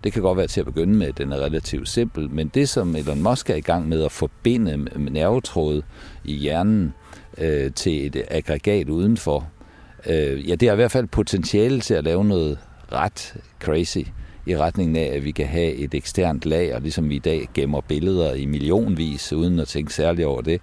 Det 0.05 0.13
kan 0.13 0.23
godt 0.23 0.39
være 0.39 0.47
til 0.47 0.61
at 0.61 0.67
begynde 0.67 0.95
med, 0.95 1.13
den 1.13 1.33
er 1.33 1.37
relativt 1.37 1.89
simpel, 1.89 2.31
men 2.31 2.49
det, 2.49 2.69
som 2.69 2.97
Elon 2.97 3.23
Musk 3.23 3.51
er 3.51 3.55
i 3.55 3.61
gang 3.61 3.89
med 3.89 4.05
at 4.05 4.13
forbinde 4.13 4.77
nervetråd 5.11 5.83
i 6.25 6.35
hjernen 6.35 6.85
øh, 6.85 7.10
Øh, 7.41 7.73
til 7.73 8.07
et 8.07 8.25
aggregat 8.31 8.89
udenfor, 8.89 9.49
øh, 10.07 10.49
ja, 10.49 10.55
det 10.55 10.69
har 10.69 10.73
i 10.73 10.77
hvert 10.77 10.93
fald 10.93 11.07
potentiale 11.07 11.81
til 11.81 11.95
at 11.95 12.05
lave 12.05 12.25
noget 12.25 12.59
ret 12.93 13.35
crazy 13.61 13.99
i 14.47 14.57
retningen 14.57 14.97
af, 14.97 15.11
at 15.15 15.25
vi 15.25 15.31
kan 15.31 15.47
have 15.47 15.73
et 15.73 15.95
eksternt 15.95 16.47
lager, 16.47 16.79
ligesom 16.79 17.09
vi 17.09 17.17
i 17.17 17.19
dag 17.19 17.49
gemmer 17.55 17.81
billeder 17.81 18.35
i 18.35 18.47
millionvis, 18.47 19.33
uden 19.33 19.59
at 19.59 19.69
tænke 19.69 19.95
særligt 19.95 20.27
over 20.27 20.41
det. 20.41 20.61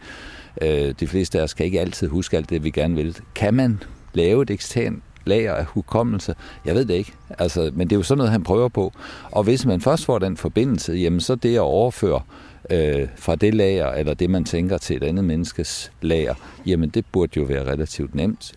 Øh, 0.61 0.93
de 0.99 1.07
fleste 1.07 1.39
af 1.39 1.43
os 1.43 1.53
kan 1.53 1.65
ikke 1.65 1.81
altid 1.81 2.07
huske 2.07 2.37
alt 2.37 2.49
det, 2.49 2.63
vi 2.63 2.69
gerne 2.69 2.95
vil. 2.95 3.17
Kan 3.35 3.53
man 3.53 3.83
lave 4.13 4.41
et 4.41 4.49
eksternt 4.49 5.03
lager 5.25 5.53
af 5.53 5.65
hukommelse? 5.65 6.35
Jeg 6.65 6.75
ved 6.75 6.85
det 6.85 6.93
ikke. 6.93 7.13
Altså, 7.39 7.71
men 7.73 7.89
det 7.89 7.95
er 7.95 7.99
jo 7.99 8.03
sådan 8.03 8.17
noget, 8.17 8.31
han 8.31 8.43
prøver 8.43 8.67
på. 8.67 8.93
Og 9.31 9.43
hvis 9.43 9.65
man 9.65 9.81
først 9.81 10.05
får 10.05 10.19
den 10.19 10.37
forbindelse, 10.37 10.93
jamen 10.93 11.19
så 11.19 11.35
det 11.35 11.55
at 11.55 11.61
overføre 11.61 12.15
øh, 12.15 12.46
Øh, 12.69 13.07
fra 13.15 13.35
det 13.35 13.53
lager, 13.53 13.87
eller 13.87 14.13
det 14.13 14.29
man 14.29 14.45
tænker 14.45 14.77
til 14.77 14.95
et 14.95 15.03
andet 15.03 15.25
menneskes 15.25 15.91
lager, 16.01 16.33
jamen 16.65 16.89
det 16.89 17.05
burde 17.11 17.39
jo 17.39 17.43
være 17.43 17.71
relativt 17.71 18.15
nemt. 18.15 18.51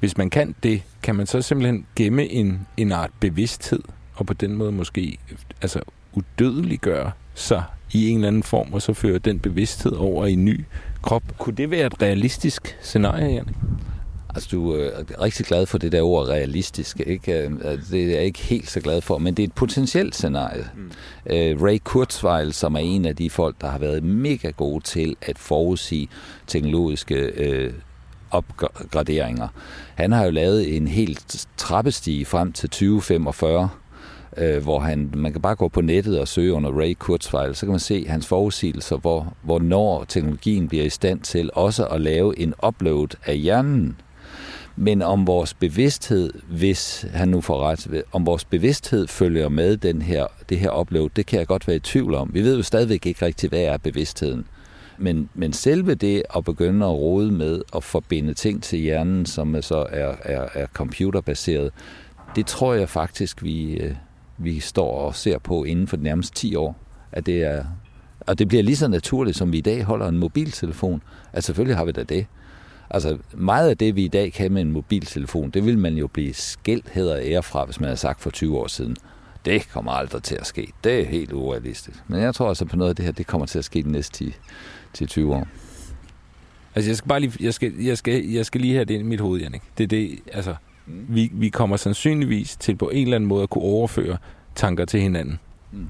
Hvis 0.00 0.16
man 0.16 0.30
kan 0.30 0.54
det, 0.62 0.82
kan 1.02 1.14
man 1.14 1.26
så 1.26 1.42
simpelthen 1.42 1.86
gemme 1.96 2.28
en, 2.28 2.66
en 2.76 2.92
art 2.92 3.10
bevidsthed, 3.20 3.82
og 4.14 4.26
på 4.26 4.34
den 4.34 4.54
måde 4.54 4.72
måske 4.72 5.18
altså 5.62 5.80
udødeliggøre 6.12 7.10
sig 7.34 7.62
i 7.92 8.08
en 8.08 8.16
eller 8.16 8.28
anden 8.28 8.42
form, 8.42 8.72
og 8.72 8.82
så 8.82 8.92
føre 8.92 9.18
den 9.18 9.38
bevidsthed 9.38 9.92
over 9.92 10.26
i 10.26 10.32
en 10.32 10.44
ny 10.44 10.64
krop. 11.02 11.22
Kunne 11.38 11.56
det 11.56 11.70
være 11.70 11.86
et 11.86 12.02
realistisk 12.02 12.76
scenarie, 12.80 13.34
Janne? 13.34 13.54
Altså, 14.36 14.48
du 14.52 14.72
er 14.72 15.22
rigtig 15.22 15.46
glad 15.46 15.66
for 15.66 15.78
det 15.78 15.92
der 15.92 16.02
ord 16.02 16.28
realistisk, 16.28 17.00
ikke? 17.06 17.32
Øh, 17.42 17.50
det 17.90 18.04
er 18.04 18.10
jeg 18.10 18.24
ikke 18.24 18.38
helt 18.38 18.70
så 18.70 18.80
glad 18.80 19.00
for, 19.00 19.18
men 19.18 19.34
det 19.34 19.42
er 19.42 19.46
et 19.46 19.52
potentielt 19.52 20.14
scenarie. 20.14 20.66
Mm. 20.76 20.90
Øh, 21.26 21.62
Ray 21.62 21.78
Kurzweil, 21.84 22.52
som 22.52 22.74
er 22.74 22.80
en 22.80 23.04
af 23.04 23.16
de 23.16 23.30
folk, 23.30 23.56
der 23.60 23.70
har 23.70 23.78
været 23.78 24.02
mega 24.02 24.50
gode 24.50 24.84
til 24.84 25.16
at 25.22 25.38
forudsige 25.38 26.08
teknologiske 26.46 27.14
øh, 27.14 27.72
opgraderinger. 28.30 29.48
Han 29.94 30.12
har 30.12 30.24
jo 30.24 30.30
lavet 30.30 30.76
en 30.76 30.88
helt 30.88 31.46
trappestige 31.56 32.24
frem 32.24 32.52
til 32.52 32.68
2045, 32.68 33.68
øh, 34.36 34.62
hvor 34.62 34.80
han, 34.80 35.10
man 35.14 35.32
kan 35.32 35.40
bare 35.42 35.56
gå 35.56 35.68
på 35.68 35.80
nettet 35.80 36.20
og 36.20 36.28
søge 36.28 36.52
under 36.52 36.70
Ray 36.80 36.94
Kurzweil, 36.98 37.54
så 37.54 37.66
kan 37.66 37.70
man 37.70 37.80
se 37.80 38.06
hans 38.08 38.26
forudsigelser, 38.26 38.96
hvor, 38.96 39.34
hvornår 39.42 40.04
teknologien 40.04 40.68
bliver 40.68 40.84
i 40.84 40.90
stand 40.90 41.20
til 41.20 41.50
også 41.54 41.86
at 41.86 42.00
lave 42.00 42.38
en 42.38 42.54
upload 42.66 43.08
af 43.26 43.38
hjernen. 43.38 43.96
Men 44.76 45.02
om 45.02 45.26
vores 45.26 45.54
bevidsthed, 45.54 46.32
hvis 46.48 47.06
han 47.12 47.28
nu 47.28 47.40
får 47.40 47.62
ret, 47.62 48.02
om 48.12 48.26
vores 48.26 48.44
bevidsthed 48.44 49.06
følger 49.06 49.48
med 49.48 49.76
den 49.76 50.02
her, 50.02 50.26
det 50.48 50.58
her 50.58 50.80
upload, 50.80 51.10
det 51.16 51.26
kan 51.26 51.38
jeg 51.38 51.46
godt 51.46 51.68
være 51.68 51.76
i 51.76 51.80
tvivl 51.80 52.14
om. 52.14 52.30
Vi 52.34 52.42
ved 52.42 52.56
jo 52.56 52.62
stadigvæk 52.62 53.06
ikke 53.06 53.26
rigtigt, 53.26 53.50
hvad 53.50 53.60
er 53.60 53.76
bevidstheden. 53.76 54.46
Men, 54.98 55.28
men 55.34 55.52
selve 55.52 55.94
det 55.94 56.22
at 56.36 56.44
begynde 56.44 56.86
at 56.86 56.92
rode 56.92 57.32
med 57.32 57.62
at 57.76 57.84
forbinde 57.84 58.34
ting 58.34 58.62
til 58.62 58.78
hjernen, 58.78 59.26
som 59.26 59.62
så 59.62 59.86
er, 59.90 60.14
er, 60.22 60.48
er 60.54 60.66
computerbaseret, 60.66 61.72
det 62.36 62.46
tror 62.46 62.74
jeg 62.74 62.88
faktisk, 62.88 63.42
vi, 63.42 63.72
øh, 63.72 63.94
vi 64.38 64.60
står 64.60 64.98
og 64.98 65.14
ser 65.14 65.38
på 65.38 65.64
inden 65.64 65.86
for 65.86 65.96
de 65.96 66.02
nærmeste 66.02 66.34
10 66.34 66.54
år. 66.54 66.76
At 67.12 67.26
det 67.26 67.42
er, 67.42 67.64
og 68.20 68.38
det 68.38 68.48
bliver 68.48 68.62
lige 68.62 68.76
så 68.76 68.88
naturligt, 68.88 69.36
som 69.36 69.52
vi 69.52 69.58
i 69.58 69.60
dag 69.60 69.82
holder 69.82 70.08
en 70.08 70.18
mobiltelefon. 70.18 71.02
At 71.32 71.44
selvfølgelig 71.44 71.76
har 71.76 71.84
vi 71.84 71.92
da 71.92 72.02
det. 72.02 72.26
Altså 72.90 73.18
meget 73.32 73.70
af 73.70 73.78
det, 73.78 73.96
vi 73.96 74.04
i 74.04 74.08
dag 74.08 74.32
kan 74.32 74.52
med 74.52 74.62
en 74.62 74.72
mobiltelefon, 74.72 75.50
det 75.50 75.66
vil 75.66 75.78
man 75.78 75.94
jo 75.94 76.06
blive 76.06 76.34
skilt 76.34 76.88
hedder 76.88 77.18
ære 77.22 77.42
fra, 77.42 77.64
hvis 77.64 77.80
man 77.80 77.86
havde 77.86 77.96
sagt 77.96 78.20
for 78.20 78.30
20 78.30 78.58
år 78.58 78.66
siden. 78.66 78.96
Det 79.44 79.68
kommer 79.72 79.92
aldrig 79.92 80.22
til 80.22 80.34
at 80.34 80.46
ske. 80.46 80.72
Det 80.84 81.00
er 81.00 81.04
helt 81.04 81.32
urealistisk. 81.32 82.02
Men 82.08 82.20
jeg 82.20 82.34
tror 82.34 82.48
altså 82.48 82.64
på 82.64 82.76
noget 82.76 82.90
af 82.90 82.96
det 82.96 83.04
her, 83.04 83.12
det 83.12 83.26
kommer 83.26 83.46
til 83.46 83.58
at 83.58 83.64
ske 83.64 83.82
de 83.82 83.92
næste 83.92 84.24
10, 84.24 84.34
til 84.92 85.06
20 85.06 85.34
år. 85.34 85.48
Altså, 86.74 86.90
jeg 86.90 86.96
skal 86.96 87.08
bare 87.08 87.20
lige, 87.20 87.32
jeg 87.40 87.54
skal, 87.54 87.74
jeg 87.78 87.98
skal, 87.98 88.24
jeg 88.24 88.46
skal 88.46 88.60
lige 88.60 88.74
have 88.74 88.84
det 88.84 88.94
ind 88.94 89.02
i 89.02 89.06
mit 89.06 89.20
hoved, 89.20 89.40
Jannik. 89.40 89.62
Det 89.78 89.84
er 89.84 89.88
det, 89.88 90.18
altså, 90.32 90.54
vi, 90.86 91.30
vi 91.32 91.48
kommer 91.48 91.76
sandsynligvis 91.76 92.56
til 92.56 92.76
på 92.76 92.88
en 92.88 93.02
eller 93.02 93.16
anden 93.16 93.28
måde 93.28 93.42
at 93.42 93.50
kunne 93.50 93.64
overføre 93.64 94.16
tanker 94.54 94.84
til 94.84 95.00
hinanden. 95.00 95.38
Mm. 95.72 95.86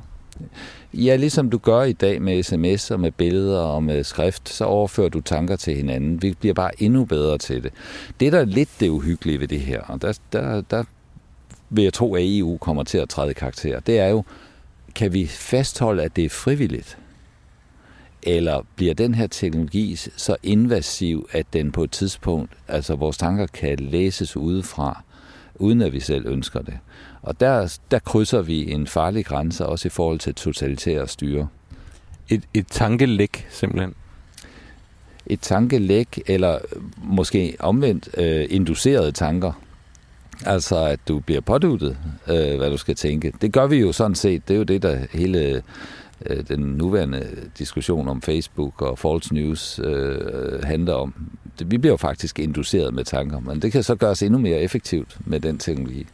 Ja, 0.94 1.16
ligesom 1.16 1.50
du 1.50 1.58
gør 1.58 1.82
i 1.82 1.92
dag 1.92 2.22
med 2.22 2.42
sms 2.42 2.90
og 2.90 3.00
med 3.00 3.12
billeder 3.12 3.60
og 3.60 3.82
med 3.82 4.04
skrift, 4.04 4.48
så 4.48 4.64
overfører 4.64 5.08
du 5.08 5.20
tanker 5.20 5.56
til 5.56 5.76
hinanden. 5.76 6.22
Vi 6.22 6.34
bliver 6.40 6.54
bare 6.54 6.82
endnu 6.82 7.04
bedre 7.04 7.38
til 7.38 7.62
det. 7.62 7.72
Det, 8.20 8.32
der 8.32 8.40
er 8.40 8.44
lidt 8.44 8.68
det 8.80 8.88
uhyggelige 8.88 9.40
ved 9.40 9.48
det 9.48 9.60
her, 9.60 9.80
og 9.80 10.02
der, 10.02 10.18
der, 10.32 10.60
der 10.60 10.84
vil 11.70 11.84
jeg 11.84 11.92
tro, 11.92 12.14
at 12.14 12.22
EU 12.24 12.56
kommer 12.56 12.84
til 12.84 12.98
at 12.98 13.08
træde 13.08 13.34
karakter. 13.34 13.80
Det 13.80 13.98
er 13.98 14.08
jo, 14.08 14.24
kan 14.94 15.12
vi 15.12 15.26
fastholde, 15.26 16.02
at 16.02 16.16
det 16.16 16.24
er 16.24 16.28
frivilligt? 16.28 16.98
Eller 18.22 18.66
bliver 18.76 18.94
den 18.94 19.14
her 19.14 19.26
teknologi 19.26 19.96
så 19.96 20.36
invasiv, 20.42 21.28
at 21.32 21.46
den 21.52 21.72
på 21.72 21.84
et 21.84 21.90
tidspunkt, 21.90 22.52
altså 22.68 22.94
vores 22.94 23.16
tanker 23.16 23.46
kan 23.46 23.78
læses 23.78 24.36
udefra, 24.36 25.02
uden 25.54 25.82
at 25.82 25.92
vi 25.92 26.00
selv 26.00 26.26
ønsker 26.26 26.62
det? 26.62 26.78
Og 27.26 27.40
der, 27.40 27.78
der 27.90 27.98
krydser 27.98 28.42
vi 28.42 28.70
en 28.70 28.86
farlig 28.86 29.26
grænse, 29.26 29.66
også 29.66 29.88
i 29.88 29.90
forhold 29.90 30.18
til 30.18 30.34
totalitære 30.34 31.08
styre. 31.08 31.48
Et, 32.28 32.42
et 32.54 32.66
tankelæg, 32.66 33.46
simpelthen? 33.50 33.94
Et 35.26 35.40
tankelæg, 35.40 36.06
eller 36.26 36.58
måske 36.98 37.56
omvendt 37.58 38.08
øh, 38.18 38.46
inducerede 38.50 39.12
tanker. 39.12 39.52
Altså, 40.44 40.76
at 40.76 41.00
du 41.08 41.18
bliver 41.18 41.40
påduttet, 41.40 41.98
øh, 42.28 42.56
hvad 42.56 42.70
du 42.70 42.76
skal 42.76 42.94
tænke. 42.94 43.32
Det 43.40 43.52
gør 43.52 43.66
vi 43.66 43.76
jo 43.76 43.92
sådan 43.92 44.14
set. 44.14 44.48
Det 44.48 44.54
er 44.54 44.58
jo 44.58 44.64
det, 44.64 44.82
der 44.82 45.06
hele 45.12 45.62
øh, 46.26 46.48
den 46.48 46.60
nuværende 46.60 47.28
diskussion 47.58 48.08
om 48.08 48.22
Facebook 48.22 48.82
og 48.82 48.98
false 48.98 49.34
news 49.34 49.80
øh, 49.84 50.62
handler 50.64 50.94
om. 50.94 51.14
Det, 51.58 51.70
vi 51.70 51.78
bliver 51.78 51.92
jo 51.92 51.96
faktisk 51.96 52.38
induceret 52.38 52.94
med 52.94 53.04
tanker, 53.04 53.40
men 53.40 53.62
det 53.62 53.72
kan 53.72 53.82
så 53.82 53.94
gøres 53.94 54.22
endnu 54.22 54.38
mere 54.38 54.60
effektivt 54.60 55.16
med 55.20 55.40
den 55.40 55.58
teknologi. 55.58 56.06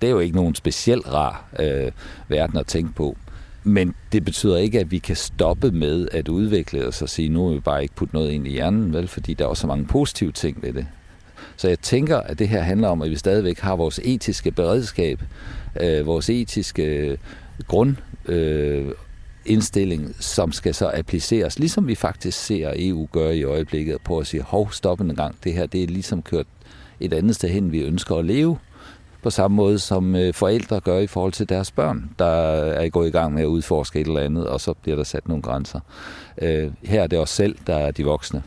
Det 0.00 0.06
er 0.06 0.10
jo 0.10 0.18
ikke 0.18 0.36
nogen 0.36 0.54
specielt 0.54 1.12
rar 1.12 1.44
øh, 1.60 1.92
verden 2.28 2.58
at 2.58 2.66
tænke 2.66 2.94
på. 2.94 3.16
Men 3.64 3.94
det 4.12 4.24
betyder 4.24 4.56
ikke, 4.56 4.80
at 4.80 4.90
vi 4.90 4.98
kan 4.98 5.16
stoppe 5.16 5.70
med 5.70 6.08
at 6.12 6.28
udvikle 6.28 6.86
os 6.86 7.02
og 7.02 7.08
sige, 7.08 7.28
nu 7.28 7.46
vil 7.46 7.56
vi 7.56 7.60
bare 7.60 7.82
ikke 7.82 7.94
putte 7.94 8.14
noget 8.14 8.30
ind 8.30 8.46
i 8.46 8.50
hjernen, 8.50 8.92
vel? 8.92 9.08
fordi 9.08 9.34
der 9.34 9.44
er 9.44 9.48
også 9.48 9.60
så 9.60 9.66
mange 9.66 9.86
positive 9.86 10.32
ting 10.32 10.62
ved 10.62 10.72
det. 10.72 10.86
Så 11.56 11.68
jeg 11.68 11.78
tænker, 11.78 12.16
at 12.16 12.38
det 12.38 12.48
her 12.48 12.60
handler 12.60 12.88
om, 12.88 13.02
at 13.02 13.10
vi 13.10 13.16
stadigvæk 13.16 13.58
har 13.58 13.76
vores 13.76 14.00
etiske 14.04 14.50
beredskab, 14.50 15.22
øh, 15.80 16.06
vores 16.06 16.30
etiske 16.30 17.18
grund, 17.66 17.96
øh, 18.26 18.92
som 20.20 20.52
skal 20.52 20.74
så 20.74 20.90
appliceres, 20.94 21.58
ligesom 21.58 21.88
vi 21.88 21.94
faktisk 21.94 22.38
ser 22.38 22.72
EU 22.76 23.08
gøre 23.12 23.36
i 23.36 23.44
øjeblikket, 23.44 23.96
på 24.04 24.18
at 24.18 24.26
sige, 24.26 24.42
hov, 24.42 24.72
stop 24.72 25.00
en 25.00 25.16
gang, 25.16 25.36
det 25.44 25.52
her 25.52 25.66
det 25.66 25.82
er 25.82 25.86
ligesom 25.86 26.22
kørt 26.22 26.46
et 27.00 27.12
andet 27.12 27.34
sted 27.34 27.48
hen, 27.48 27.72
vi 27.72 27.80
ønsker 27.80 28.16
at 28.16 28.24
leve, 28.24 28.58
på 29.28 29.32
samme 29.32 29.54
måde 29.54 29.78
som 29.78 30.16
øh, 30.16 30.34
forældre 30.34 30.80
gør 30.80 30.98
i 30.98 31.06
forhold 31.06 31.32
til 31.32 31.48
deres 31.48 31.70
børn, 31.70 32.10
der 32.18 32.26
er 32.54 32.88
gået 32.88 33.08
i 33.08 33.10
gang 33.10 33.34
med 33.34 33.42
at 33.42 33.46
udforske 33.46 34.00
et 34.00 34.06
eller 34.06 34.20
andet, 34.20 34.46
og 34.46 34.60
så 34.60 34.74
bliver 34.74 34.96
der 34.96 35.04
sat 35.04 35.28
nogle 35.28 35.42
grænser. 35.42 35.80
Øh, 36.42 36.70
her 36.82 37.02
er 37.02 37.06
det 37.06 37.18
os 37.18 37.30
selv, 37.30 37.56
der 37.66 37.74
er 37.76 37.90
de 37.90 38.04
voksne. 38.04 38.42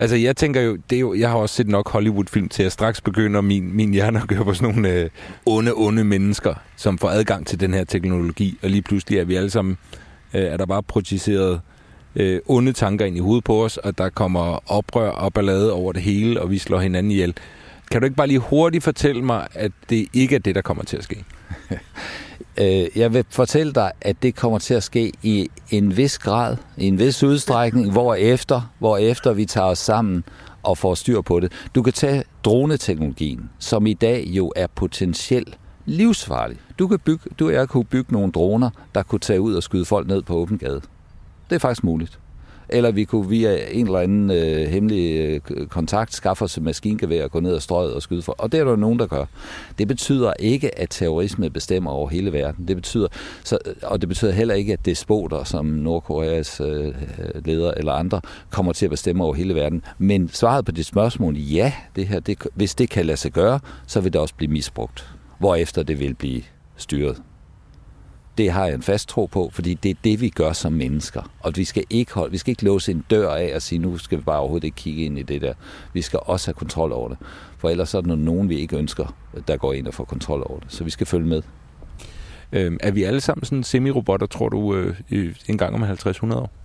Altså, 0.00 0.16
jeg 0.16 0.36
tænker 0.36 0.60
jo, 0.60 0.76
det 0.90 0.96
er 0.96 1.00
jo, 1.00 1.14
jeg 1.14 1.30
har 1.30 1.36
også 1.36 1.54
set 1.54 1.68
nok 1.68 1.88
Hollywood-film 1.90 2.48
til 2.48 2.62
at 2.62 2.72
straks 2.72 3.00
begynder 3.00 3.40
min, 3.40 3.76
min 3.76 3.92
hjerne 3.92 4.20
at 4.22 4.28
gøre 4.28 4.44
på 4.44 4.54
sådan 4.54 4.74
nogle 4.74 4.92
øh, 4.92 5.10
onde, 5.46 5.72
onde 5.74 6.04
mennesker, 6.04 6.54
som 6.76 6.98
får 6.98 7.08
adgang 7.08 7.46
til 7.46 7.60
den 7.60 7.74
her 7.74 7.84
teknologi, 7.84 8.58
og 8.62 8.70
lige 8.70 8.82
pludselig 8.82 9.18
er 9.18 9.24
vi 9.24 9.34
alle 9.34 9.50
sammen, 9.50 9.78
øh, 10.34 10.42
er 10.42 10.56
der 10.56 10.66
bare 10.66 10.82
projiceret 10.82 11.60
øh, 12.16 12.40
onde 12.46 12.72
tanker 12.72 13.04
ind 13.04 13.16
i 13.16 13.20
hovedet 13.20 13.44
på 13.44 13.64
os, 13.64 13.76
og 13.76 13.98
der 13.98 14.08
kommer 14.08 14.72
oprør 14.72 15.10
og 15.10 15.32
ballade 15.32 15.72
over 15.72 15.92
det 15.92 16.02
hele, 16.02 16.40
og 16.42 16.50
vi 16.50 16.58
slår 16.58 16.78
hinanden 16.78 17.10
ihjel. 17.10 17.34
Kan 17.90 18.00
du 18.00 18.04
ikke 18.04 18.16
bare 18.16 18.26
lige 18.26 18.38
hurtigt 18.38 18.84
fortælle 18.84 19.22
mig, 19.22 19.46
at 19.54 19.72
det 19.90 20.06
ikke 20.12 20.34
er 20.34 20.38
det, 20.38 20.54
der 20.54 20.62
kommer 20.62 20.84
til 20.84 20.96
at 20.96 21.04
ske? 21.04 21.24
Øh, 22.58 22.86
jeg 22.96 23.14
vil 23.14 23.24
fortælle 23.30 23.72
dig, 23.72 23.92
at 24.00 24.22
det 24.22 24.34
kommer 24.34 24.58
til 24.58 24.74
at 24.74 24.82
ske 24.82 25.12
i 25.22 25.48
en 25.70 25.96
vis 25.96 26.18
grad, 26.18 26.56
i 26.76 26.86
en 26.86 26.98
vis 26.98 27.22
udstrækning, 27.22 27.92
hvor 27.92 28.14
efter, 28.14 28.72
hvor 28.78 28.96
efter 28.96 29.32
vi 29.32 29.44
tager 29.44 29.66
os 29.66 29.78
sammen 29.78 30.24
og 30.62 30.78
får 30.78 30.94
styr 30.94 31.20
på 31.20 31.40
det. 31.40 31.52
Du 31.74 31.82
kan 31.82 31.92
tage 31.92 32.24
droneteknologien, 32.44 33.50
som 33.58 33.86
i 33.86 33.92
dag 33.92 34.24
jo 34.26 34.52
er 34.56 34.66
potentielt 34.66 35.58
livsfarlig. 35.84 36.58
Du, 36.78 36.88
kan 36.88 36.98
bygge, 36.98 37.30
du 37.38 37.46
og 37.46 37.52
jeg 37.52 37.68
kunne 37.68 37.84
bygge 37.84 38.12
nogle 38.12 38.32
droner, 38.32 38.70
der 38.94 39.02
kunne 39.02 39.18
tage 39.18 39.40
ud 39.40 39.54
og 39.54 39.62
skyde 39.62 39.84
folk 39.84 40.06
ned 40.06 40.22
på 40.22 40.34
åben 40.34 40.58
gade. 40.58 40.80
Det 41.50 41.56
er 41.56 41.58
faktisk 41.58 41.84
muligt 41.84 42.18
eller 42.68 42.90
vi 42.90 43.04
kunne 43.04 43.28
via 43.28 43.72
en 43.72 43.86
eller 43.86 43.98
anden 43.98 44.30
øh, 44.30 44.68
hemmelig 44.68 45.20
øh, 45.50 45.66
kontakt 45.66 46.14
skaffe 46.14 46.44
os 46.44 46.56
et 46.56 46.62
maskingevær 46.62 47.24
og 47.24 47.30
gå 47.30 47.40
ned 47.40 47.54
og 47.54 47.62
strøget 47.62 47.94
og 47.94 48.02
skyde 48.02 48.22
for. 48.22 48.32
Og 48.38 48.52
det 48.52 48.60
er 48.60 48.64
der 48.64 48.76
nogen, 48.76 48.98
der 48.98 49.06
gør. 49.06 49.24
Det 49.78 49.88
betyder 49.88 50.32
ikke, 50.38 50.78
at 50.78 50.90
terrorisme 50.90 51.50
bestemmer 51.50 51.90
over 51.90 52.08
hele 52.08 52.32
verden. 52.32 52.68
Det 52.68 52.76
betyder, 52.76 53.08
så, 53.44 53.58
og 53.82 54.00
det 54.00 54.08
betyder 54.08 54.32
heller 54.32 54.54
ikke, 54.54 54.72
at 54.72 54.86
despoter 54.86 55.44
som 55.44 55.66
Nordkoreas 55.66 56.60
øh, 56.60 56.86
øh, 56.86 56.92
leder 57.44 57.70
eller 57.76 57.92
andre 57.92 58.20
kommer 58.50 58.72
til 58.72 58.86
at 58.86 58.90
bestemme 58.90 59.24
over 59.24 59.34
hele 59.34 59.54
verden. 59.54 59.82
Men 59.98 60.28
svaret 60.28 60.64
på 60.64 60.72
dit 60.72 60.86
spørgsmål, 60.86 61.36
ja, 61.36 61.72
det 61.96 62.06
her, 62.06 62.20
det, 62.20 62.46
hvis 62.54 62.74
det 62.74 62.90
kan 62.90 63.06
lade 63.06 63.16
sig 63.16 63.32
gøre, 63.32 63.60
så 63.86 64.00
vil 64.00 64.12
det 64.12 64.20
også 64.20 64.34
blive 64.34 64.52
misbrugt. 64.52 65.14
Hvorefter 65.38 65.82
det 65.82 66.00
vil 66.00 66.14
blive 66.14 66.42
styret 66.76 67.22
det 68.38 68.50
har 68.50 68.64
jeg 68.66 68.74
en 68.74 68.82
fast 68.82 69.08
tro 69.08 69.26
på, 69.26 69.50
fordi 69.52 69.74
det 69.74 69.90
er 69.90 69.94
det, 70.04 70.20
vi 70.20 70.28
gør 70.28 70.52
som 70.52 70.72
mennesker. 70.72 71.22
Og 71.40 71.52
vi 71.56 71.64
skal 71.64 71.84
ikke, 71.90 72.14
holde, 72.14 72.30
vi 72.30 72.38
skal 72.38 72.50
ikke 72.50 72.64
låse 72.64 72.92
en 72.92 73.04
dør 73.10 73.30
af 73.30 73.52
og 73.54 73.62
sige, 73.62 73.78
nu 73.78 73.98
skal 73.98 74.18
vi 74.18 74.22
bare 74.22 74.38
overhovedet 74.38 74.64
ikke 74.64 74.76
kigge 74.76 75.04
ind 75.04 75.18
i 75.18 75.22
det 75.22 75.42
der. 75.42 75.54
Vi 75.92 76.02
skal 76.02 76.20
også 76.22 76.46
have 76.46 76.54
kontrol 76.54 76.92
over 76.92 77.08
det. 77.08 77.18
For 77.58 77.70
ellers 77.70 77.94
er 77.94 78.00
der 78.00 78.14
nogen, 78.14 78.48
vi 78.48 78.58
ikke 78.58 78.76
ønsker, 78.76 79.16
der 79.48 79.56
går 79.56 79.72
ind 79.72 79.86
og 79.86 79.94
får 79.94 80.04
kontrol 80.04 80.42
over 80.46 80.60
det. 80.60 80.72
Så 80.72 80.84
vi 80.84 80.90
skal 80.90 81.06
følge 81.06 81.26
med. 81.26 81.42
Øh, 82.52 82.72
er 82.80 82.90
vi 82.90 83.02
alle 83.02 83.20
sammen 83.20 83.44
sådan 83.44 83.64
semi-robotter, 83.64 84.26
tror 84.26 84.48
du, 84.48 84.74
øh, 85.10 85.34
en 85.48 85.58
gang 85.58 85.74
om 85.74 85.82
50-100 85.82 86.34
år? 86.34 86.63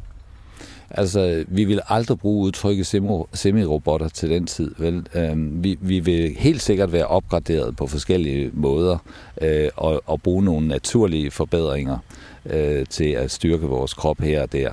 Altså, 0.91 1.43
vi 1.47 1.63
vil 1.63 1.81
aldrig 1.89 2.19
bruge 2.19 2.45
udtrykket 2.45 2.87
semirobotter 3.33 4.09
til 4.09 4.29
den 4.29 4.45
tid. 4.45 4.75
Vel? 4.77 5.07
Øhm, 5.15 5.63
vi, 5.63 5.77
vi 5.81 5.99
vil 5.99 6.35
helt 6.37 6.61
sikkert 6.61 6.91
være 6.91 7.07
opgraderet 7.07 7.75
på 7.75 7.87
forskellige 7.87 8.51
måder 8.53 8.97
øh, 9.41 9.69
og, 9.75 10.01
og 10.05 10.21
bruge 10.21 10.43
nogle 10.43 10.67
naturlige 10.67 11.31
forbedringer 11.31 11.97
øh, 12.45 12.85
til 12.85 13.09
at 13.09 13.31
styrke 13.31 13.67
vores 13.67 13.93
krop 13.93 14.19
her 14.19 14.41
og 14.41 14.51
der. 14.51 14.71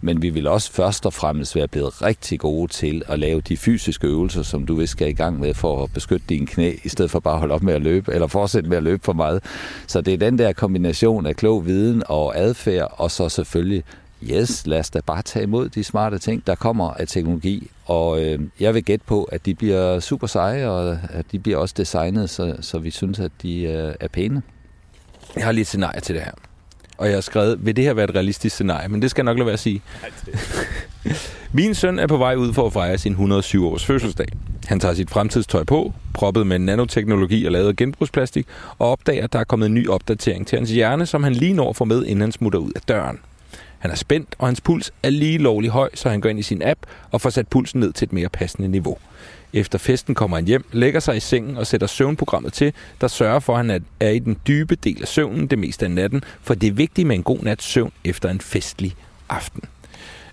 Men 0.00 0.22
vi 0.22 0.30
vil 0.30 0.46
også 0.46 0.72
først 0.72 1.06
og 1.06 1.12
fremmest 1.12 1.56
være 1.56 1.68
blevet 1.68 2.02
rigtig 2.02 2.40
gode 2.40 2.72
til 2.72 3.02
at 3.08 3.18
lave 3.18 3.40
de 3.40 3.56
fysiske 3.56 4.06
øvelser, 4.06 4.42
som 4.42 4.66
du 4.66 4.74
vil 4.74 4.88
skal 4.88 5.08
i 5.08 5.12
gang 5.12 5.40
med 5.40 5.54
for 5.54 5.82
at 5.82 5.92
beskytte 5.92 6.26
dine 6.28 6.46
knæ, 6.46 6.72
i 6.84 6.88
stedet 6.88 7.10
for 7.10 7.20
bare 7.20 7.34
at 7.34 7.40
holde 7.40 7.54
op 7.54 7.62
med 7.62 7.74
at 7.74 7.82
løbe, 7.82 8.12
eller 8.12 8.26
fortsætte 8.26 8.68
med 8.68 8.76
at 8.76 8.82
løbe 8.82 9.04
for 9.04 9.12
meget. 9.12 9.42
Så 9.86 10.00
det 10.00 10.14
er 10.14 10.18
den 10.18 10.38
der 10.38 10.52
kombination 10.52 11.26
af 11.26 11.36
klog 11.36 11.66
viden 11.66 12.02
og 12.06 12.38
adfærd, 12.38 12.94
og 12.96 13.10
så 13.10 13.28
selvfølgelig 13.28 13.84
yes, 14.22 14.66
lad 14.66 14.78
os 14.78 14.90
da 14.90 15.00
bare 15.06 15.22
tage 15.22 15.42
imod 15.42 15.68
de 15.68 15.84
smarte 15.84 16.18
ting, 16.18 16.46
der 16.46 16.54
kommer 16.54 16.90
af 16.90 17.08
teknologi. 17.08 17.70
Og 17.84 18.24
øh, 18.24 18.40
jeg 18.60 18.74
vil 18.74 18.84
gætte 18.84 19.04
på, 19.06 19.24
at 19.24 19.46
de 19.46 19.54
bliver 19.54 20.00
super 20.00 20.26
seje, 20.26 20.68
og 20.68 20.98
at 21.10 21.26
de 21.32 21.38
bliver 21.38 21.58
også 21.58 21.74
designet, 21.78 22.30
så, 22.30 22.56
så 22.60 22.78
vi 22.78 22.90
synes, 22.90 23.18
at 23.18 23.32
de 23.42 23.62
øh, 23.62 23.94
er 24.00 24.08
pæne. 24.08 24.42
Jeg 25.36 25.44
har 25.44 25.52
lige 25.52 25.62
et 25.62 25.66
scenarie 25.66 26.00
til 26.00 26.14
det 26.14 26.22
her. 26.22 26.32
Og 26.98 27.06
jeg 27.06 27.14
har 27.16 27.20
skrevet, 27.20 27.66
vil 27.66 27.76
det 27.76 27.84
her 27.84 27.94
være 27.94 28.04
et 28.04 28.14
realistisk 28.14 28.54
scenarie? 28.54 28.88
Men 28.88 29.02
det 29.02 29.10
skal 29.10 29.22
jeg 29.22 29.24
nok 29.24 29.38
lade 29.38 29.46
være 29.46 29.52
at 29.52 29.58
sige. 29.58 29.82
Min 31.52 31.74
søn 31.74 31.98
er 31.98 32.06
på 32.06 32.16
vej 32.16 32.34
ud 32.34 32.52
for 32.52 32.66
at 32.66 32.72
fejre 32.72 32.98
sin 32.98 33.12
107 33.12 33.66
års 33.66 33.84
fødselsdag. 33.84 34.26
Han 34.66 34.80
tager 34.80 34.94
sit 34.94 35.10
fremtidstøj 35.10 35.64
på, 35.64 35.92
proppet 36.14 36.46
med 36.46 36.58
nanoteknologi 36.58 37.46
og 37.46 37.52
lavet 37.52 37.76
genbrugsplastik, 37.76 38.46
og 38.78 38.90
opdager, 38.90 39.24
at 39.24 39.32
der 39.32 39.38
er 39.38 39.44
kommet 39.44 39.66
en 39.66 39.74
ny 39.74 39.88
opdatering 39.88 40.46
til 40.46 40.58
hans 40.58 40.70
hjerne, 40.70 41.06
som 41.06 41.22
han 41.22 41.32
lige 41.32 41.52
når 41.52 41.72
får 41.72 41.84
med, 41.84 42.04
inden 42.04 42.20
han 42.20 42.32
smutter 42.32 42.58
ud 42.58 42.70
af 42.76 42.80
døren. 42.80 43.18
Han 43.78 43.90
er 43.90 43.94
spændt, 43.94 44.34
og 44.38 44.48
hans 44.48 44.60
puls 44.60 44.92
er 45.02 45.10
lige 45.10 45.38
lovlig 45.38 45.70
høj, 45.70 45.90
så 45.94 46.08
han 46.08 46.20
går 46.20 46.28
ind 46.28 46.38
i 46.38 46.42
sin 46.42 46.62
app 46.62 46.80
og 47.10 47.20
får 47.20 47.30
sat 47.30 47.48
pulsen 47.48 47.80
ned 47.80 47.92
til 47.92 48.06
et 48.06 48.12
mere 48.12 48.28
passende 48.28 48.68
niveau. 48.68 48.98
Efter 49.52 49.78
festen 49.78 50.14
kommer 50.14 50.36
han 50.36 50.46
hjem, 50.46 50.64
lægger 50.72 51.00
sig 51.00 51.16
i 51.16 51.20
sengen 51.20 51.56
og 51.56 51.66
sætter 51.66 51.86
søvnprogrammet 51.86 52.52
til, 52.52 52.72
der 53.00 53.08
sørger 53.08 53.40
for, 53.40 53.56
at 53.56 53.66
han 53.66 53.84
er 54.00 54.10
i 54.10 54.18
den 54.18 54.36
dybe 54.46 54.74
del 54.74 55.02
af 55.02 55.08
søvnen 55.08 55.46
det 55.46 55.58
meste 55.58 55.84
af 55.84 55.90
natten, 55.90 56.24
for 56.42 56.54
det 56.54 56.66
er 56.66 56.72
vigtigt 56.72 57.08
med 57.08 57.16
en 57.16 57.22
god 57.22 57.38
nats 57.42 57.64
søvn 57.64 57.92
efter 58.04 58.30
en 58.30 58.40
festlig 58.40 58.94
aften. 59.28 59.62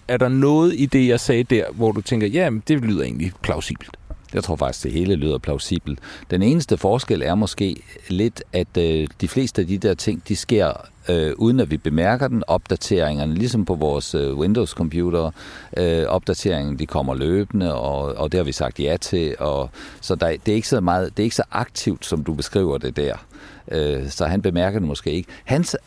Er 0.07 0.17
der 0.17 0.29
noget 0.29 0.73
i 0.77 0.85
det, 0.85 1.07
jeg 1.07 1.19
sagde 1.19 1.43
der, 1.43 1.65
hvor 1.71 1.91
du 1.91 2.01
tænker, 2.01 2.27
ja, 2.27 2.49
det 2.67 2.81
lyder 2.81 3.03
egentlig 3.03 3.31
plausibelt? 3.41 3.97
Jeg 4.33 4.43
tror 4.43 4.55
faktisk, 4.55 4.83
det 4.83 4.91
hele 4.91 5.15
lyder 5.15 5.37
plausibelt. 5.37 5.99
Den 6.31 6.41
eneste 6.41 6.77
forskel 6.77 7.21
er 7.21 7.35
måske 7.35 7.83
lidt, 8.07 8.43
at 8.53 8.77
øh, 8.77 9.07
de 9.21 9.27
fleste 9.27 9.61
af 9.61 9.67
de 9.67 9.77
der 9.77 9.93
ting, 9.93 10.27
de 10.27 10.35
sker 10.35 10.89
øh, 11.09 11.33
uden 11.37 11.59
at 11.59 11.71
vi 11.71 11.77
bemærker 11.77 12.27
den. 12.27 12.43
Opdateringerne, 12.47 13.33
ligesom 13.33 13.65
på 13.65 13.75
vores 13.75 14.15
øh, 14.15 14.37
Windows-computer, 14.37 15.31
øh, 15.77 16.05
opdateringen, 16.05 16.79
de 16.79 16.85
kommer 16.85 17.13
løbende, 17.13 17.75
og, 17.75 17.99
og 17.99 18.31
det 18.31 18.37
har 18.37 18.43
vi 18.43 18.51
sagt 18.51 18.79
ja 18.79 18.97
til. 19.01 19.35
Og, 19.39 19.69
så 20.01 20.15
der, 20.15 20.27
det, 20.45 20.51
er 20.51 20.55
ikke 20.55 20.67
så 20.67 20.81
meget, 20.81 21.17
det 21.17 21.23
er 21.23 21.25
ikke 21.25 21.35
så 21.35 21.43
aktivt, 21.51 22.05
som 22.05 22.23
du 22.23 22.33
beskriver 22.33 22.77
det 22.77 22.97
der. 22.97 23.25
Øh, 23.71 24.09
så 24.09 24.25
han 24.25 24.41
bemærker 24.41 24.79
det 24.79 24.87
måske 24.87 25.11
ikke. 25.11 25.29
Hans 25.43 25.77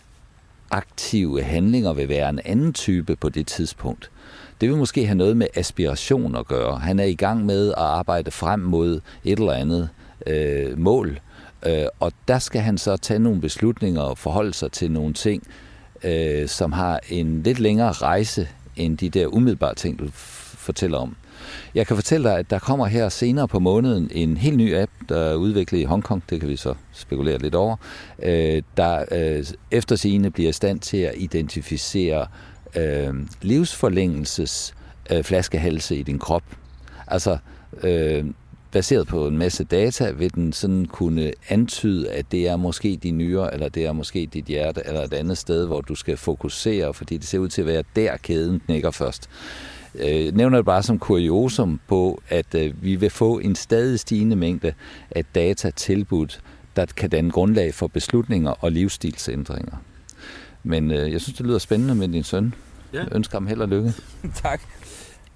aktive 0.71 1.43
handlinger 1.43 1.93
vil 1.93 2.09
være 2.09 2.29
en 2.29 2.41
anden 2.45 2.73
type 2.73 3.17
på 3.17 3.29
det 3.29 3.47
tidspunkt. 3.47 4.11
Det 4.61 4.69
vil 4.69 4.77
måske 4.77 5.07
have 5.07 5.19
noget 5.19 5.37
med 5.37 5.47
aspiration 5.55 6.37
at 6.37 6.47
gøre. 6.47 6.79
Han 6.79 6.99
er 6.99 7.05
i 7.05 7.15
gang 7.15 7.47
med 7.47 7.69
at 7.69 7.75
arbejde 7.77 8.31
frem 8.31 8.61
mod 8.61 9.01
et 9.25 9.39
eller 9.39 9.53
andet 9.53 9.89
øh, 10.27 10.79
mål, 10.79 11.21
øh, 11.67 11.85
og 12.01 12.13
der 12.29 12.39
skal 12.39 12.61
han 12.61 12.79
så 12.79 12.97
tage 12.97 13.19
nogle 13.19 13.41
beslutninger 13.41 14.01
og 14.01 14.19
forholde 14.19 14.55
sig 14.55 14.73
til 14.73 14.91
nogle 14.91 15.15
ting, 15.15 15.43
øh, 16.05 16.49
som 16.49 16.73
har 16.73 17.01
en 17.09 17.43
lidt 17.43 17.61
længere 17.61 17.93
rejse 17.93 18.49
end 18.77 18.99
de 18.99 19.11
der 19.11 19.27
umiddelbare 19.27 19.75
ting, 19.75 19.99
du 19.99 20.09
fortæller 20.13 20.99
om. 20.99 21.17
Jeg 21.75 21.87
kan 21.87 21.97
fortælle 21.97 22.29
dig, 22.29 22.39
at 22.39 22.51
der 22.51 22.59
kommer 22.59 22.87
her 22.87 23.09
senere 23.09 23.49
på 23.49 23.59
måneden 23.59 24.11
en 24.13 24.37
helt 24.37 24.57
ny 24.57 24.77
app, 24.77 24.93
der 25.09 25.21
er 25.21 25.35
udviklet 25.35 25.79
i 25.79 25.85
Hongkong, 25.85 26.23
det 26.31 26.41
kan 26.41 26.49
vi 26.49 26.57
så 26.57 26.75
spekulere 26.93 27.39
lidt 27.39 27.55
over, 27.55 27.77
øh, 28.23 28.63
der 28.77 29.05
øh, 29.13 29.45
efter 29.71 29.97
sigende 29.97 30.31
bliver 30.31 30.49
i 30.49 30.53
stand 30.53 30.81
til 30.81 30.97
at 30.97 31.15
identificere 31.17 32.27
øh, 32.77 33.15
livsforlængelses 33.43 34.75
øh, 35.13 35.25
flaskehalse 35.25 35.97
i 35.97 36.03
din 36.03 36.19
krop. 36.19 36.45
Altså, 37.07 37.39
øh, 37.83 38.25
baseret 38.73 39.07
på 39.07 39.27
en 39.27 39.39
masse 39.39 39.65
data, 39.65 40.11
vil 40.11 40.35
den 40.35 40.53
sådan 40.53 40.87
kunne 40.87 41.33
antyde, 41.49 42.11
at 42.11 42.33
det 42.33 42.49
er 42.49 42.57
måske 42.57 42.97
dine 42.97 43.19
nyrer, 43.19 43.51
eller 43.51 43.69
det 43.69 43.87
er 43.87 43.93
måske 43.93 44.27
dit 44.27 44.45
hjerte, 44.45 44.83
eller 44.87 45.03
et 45.03 45.13
andet 45.13 45.39
sted, 45.39 45.67
hvor 45.67 45.81
du 45.81 45.95
skal 45.95 46.17
fokusere, 46.17 46.95
fordi 46.95 47.17
det 47.17 47.27
ser 47.27 47.39
ud 47.39 47.49
til 47.49 47.63
at 47.63 47.67
være 47.67 47.83
der, 47.97 48.17
kæden 48.17 48.61
knækker 48.61 48.91
først. 48.91 49.29
Jeg 49.99 50.33
nævner 50.33 50.59
det 50.59 50.65
bare 50.65 50.83
som 50.83 50.99
kuriosum 50.99 51.81
på, 51.89 52.23
at 52.29 52.55
øh, 52.55 52.83
vi 52.83 52.97
vil 52.97 53.11
få 53.11 53.39
en 53.39 53.55
stadig 53.55 54.01
stigende 54.01 54.37
mængde 54.37 54.75
af 55.11 55.25
data 55.35 55.71
tilbudt, 55.71 56.41
der 56.77 56.87
kan 56.87 57.11
danne 57.11 57.31
grundlag 57.31 57.75
for 57.75 57.87
beslutninger 57.87 58.51
og 58.51 58.73
livsstilsændringer. 58.73 59.77
Men 60.67 60.91
øh, 60.91 61.13
jeg 61.13 61.21
synes, 61.21 61.37
det 61.37 61.47
lyder 61.47 61.59
spændende 61.59 61.95
med 61.95 62.09
din 62.09 62.23
søn. 62.23 62.55
Ja. 62.93 62.99
Jeg 62.99 63.09
ønsker 63.13 63.37
ham 63.39 63.47
held 63.47 63.61
og 63.61 63.69
lykke. 63.69 63.93
tak. 64.45 64.61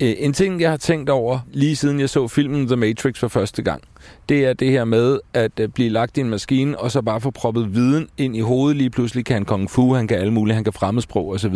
Øh, 0.01 0.15
en 0.19 0.33
ting, 0.33 0.61
jeg 0.61 0.71
har 0.71 0.77
tænkt 0.77 1.11
over, 1.11 1.39
lige 1.53 1.77
siden 1.77 2.01
jeg 2.01 2.11
så 2.11 2.29
filmen 2.29 2.67
The 2.67 2.77
Matrix 2.77 3.19
for 3.19 3.29
første 3.29 3.63
gang, 3.63 3.83
det 4.29 4.45
er 4.45 4.53
det 4.53 4.71
her 4.71 4.85
med 4.85 5.19
at 5.35 5.61
øh, 5.61 5.69
blive 5.69 5.89
lagt 5.89 6.17
i 6.17 6.21
en 6.21 6.31
maskine, 6.31 6.79
og 6.79 6.91
så 6.91 7.03
bare 7.03 7.21
få 7.21 7.31
proppet 7.31 7.75
viden 7.75 8.09
ind 8.19 8.37
i 8.37 8.41
hovedet. 8.41 8.77
Lige 8.77 8.91
pludselig 8.91 9.25
kan 9.25 9.35
han 9.35 9.45
kung 9.45 9.71
fu, 9.71 9.95
han 9.95 10.07
kan 10.07 10.19
alle 10.19 10.33
mulige, 10.33 10.55
han 10.55 10.65
kan 10.65 10.73
fremmedsprog 10.73 11.29
osv. 11.29 11.55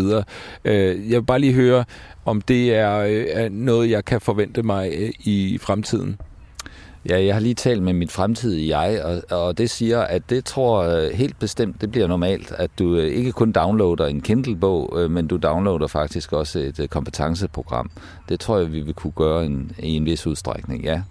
Øh, 0.64 1.10
jeg 1.10 1.20
vil 1.20 1.26
bare 1.26 1.38
lige 1.38 1.52
høre, 1.52 1.84
om 2.24 2.40
det 2.40 2.74
er 2.74 3.48
noget, 3.48 3.90
jeg 3.90 4.04
kan 4.04 4.20
forvente 4.20 4.62
mig 4.62 5.12
i 5.20 5.58
fremtiden. 5.60 6.16
Ja, 7.08 7.24
jeg 7.24 7.34
har 7.34 7.40
lige 7.40 7.54
talt 7.54 7.82
med 7.82 7.92
mit 7.92 8.12
fremtidige 8.12 8.78
jeg, 8.78 9.04
og, 9.04 9.38
og 9.38 9.58
det 9.58 9.70
siger, 9.70 10.00
at 10.00 10.30
det 10.30 10.44
tror 10.44 11.10
helt 11.14 11.38
bestemt, 11.38 11.80
det 11.80 11.90
bliver 11.90 12.06
normalt, 12.06 12.52
at 12.52 12.70
du 12.78 12.96
øh, 12.96 13.12
ikke 13.12 13.32
kun 13.32 13.52
downloader 13.52 14.06
en 14.06 14.20
Kindle-bog, 14.20 14.96
øh, 14.96 15.10
men 15.10 15.26
du 15.26 15.36
downloader 15.36 15.86
faktisk 15.86 16.32
også 16.32 16.58
et 16.58 16.80
øh, 16.80 16.88
kompetenceprogram. 16.88 17.90
Det 18.28 18.40
tror 18.40 18.58
jeg, 18.58 18.72
vi 18.72 18.80
vil 18.80 18.94
kunne 18.94 19.12
gøre 19.12 19.46
en, 19.46 19.72
i 19.78 19.96
en 19.96 20.04
vis 20.04 20.26
udstrækning, 20.26 20.84
ja. 20.84 21.02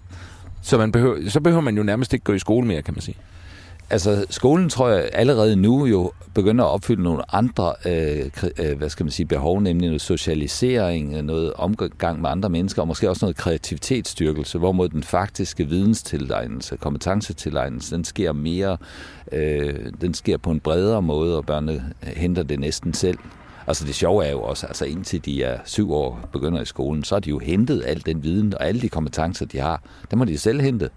Så, 0.62 0.78
man 0.78 0.92
behøver, 0.92 1.30
så 1.30 1.40
behøver 1.40 1.62
man 1.62 1.76
jo 1.76 1.82
nærmest 1.82 2.12
ikke 2.12 2.24
gå 2.24 2.32
i 2.32 2.38
skole 2.38 2.66
mere, 2.66 2.82
kan 2.82 2.94
man 2.94 3.00
sige. 3.00 3.16
Altså, 3.90 4.26
skolen 4.30 4.68
tror 4.68 4.88
jeg 4.88 5.08
allerede 5.12 5.56
nu 5.56 5.86
jo 5.86 6.12
begynder 6.34 6.64
at 6.64 6.70
opfylde 6.70 7.02
nogle 7.02 7.34
andre 7.34 7.74
øh, 7.86 8.30
øh, 8.58 8.78
hvad 8.78 8.88
skal 8.88 9.04
man 9.04 9.10
sige, 9.10 9.26
behov, 9.26 9.60
nemlig 9.60 9.88
noget 9.88 10.00
socialisering, 10.00 11.14
øh, 11.14 11.22
noget 11.22 11.52
omgang 11.52 12.20
med 12.20 12.30
andre 12.30 12.48
mennesker, 12.48 12.82
og 12.82 12.88
måske 12.88 13.10
også 13.10 13.24
noget 13.24 13.36
kreativitetsstyrkelse, 13.36 14.58
hvorimod 14.58 14.88
den 14.88 15.02
faktiske 15.02 15.68
videnstilegnelse, 15.68 16.76
kompetencetilegnelse, 16.76 17.94
den 17.94 18.04
sker 18.04 18.32
mere, 18.32 18.76
øh, 19.32 19.74
den 20.00 20.14
sker 20.14 20.36
på 20.36 20.50
en 20.50 20.60
bredere 20.60 21.02
måde, 21.02 21.36
og 21.36 21.46
børnene 21.46 21.92
henter 22.02 22.42
det 22.42 22.60
næsten 22.60 22.94
selv. 22.94 23.18
Altså 23.66 23.84
det 23.86 23.94
sjove 23.94 24.24
er 24.24 24.30
jo 24.30 24.42
også, 24.42 24.66
altså 24.66 24.84
indtil 24.84 25.24
de 25.24 25.42
er 25.42 25.58
syv 25.64 25.92
år 25.92 26.28
begynder 26.32 26.62
i 26.62 26.64
skolen, 26.64 27.04
så 27.04 27.14
har 27.14 27.20
de 27.20 27.30
jo 27.30 27.38
hentet 27.38 27.82
al 27.86 28.02
den 28.06 28.22
viden 28.22 28.54
og 28.54 28.66
alle 28.66 28.80
de 28.80 28.88
kompetencer, 28.88 29.46
de 29.46 29.58
har. 29.58 29.82
Det 30.10 30.18
må 30.18 30.24
de 30.24 30.38
selv 30.38 30.60
hente. 30.60 30.90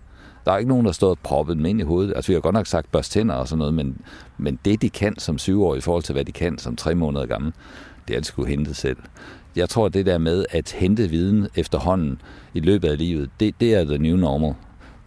Der 0.47 0.53
er 0.53 0.57
ikke 0.57 0.69
nogen, 0.69 0.85
der 0.85 0.91
står 0.91 1.09
og 1.09 1.19
proppet 1.23 1.57
dem 1.57 1.65
ind 1.65 1.79
i 1.79 1.83
hovedet. 1.83 2.13
Altså 2.15 2.31
vi 2.31 2.33
har 2.33 2.41
godt 2.41 2.53
nok 2.53 2.67
sagt 2.67 2.91
børst 2.91 3.11
tænder 3.11 3.35
og 3.35 3.47
sådan 3.47 3.59
noget, 3.59 3.73
men, 3.73 3.97
men 4.37 4.59
det 4.65 4.81
de 4.81 4.89
kan 4.89 5.19
som 5.19 5.37
syvårige 5.37 5.77
i 5.77 5.81
forhold 5.81 6.03
til 6.03 6.13
hvad 6.13 6.25
de 6.25 6.31
kan 6.31 6.57
som 6.57 6.75
tre 6.75 6.95
måneder 6.95 7.25
gammel, 7.25 7.53
det 8.07 8.15
er 8.15 8.19
de 8.19 8.25
skulle 8.25 8.49
hente 8.49 8.73
selv. 8.73 8.97
Jeg 9.55 9.69
tror, 9.69 9.89
det 9.89 10.05
der 10.05 10.17
med 10.17 10.45
at 10.49 10.71
hente 10.71 11.09
viden 11.09 11.47
efterhånden 11.55 12.21
i 12.53 12.59
løbet 12.59 12.89
af 12.89 12.97
livet, 12.97 13.29
det, 13.39 13.55
det 13.59 13.73
er 13.73 13.83
the 13.83 13.97
new 13.97 14.17
normal. 14.17 14.53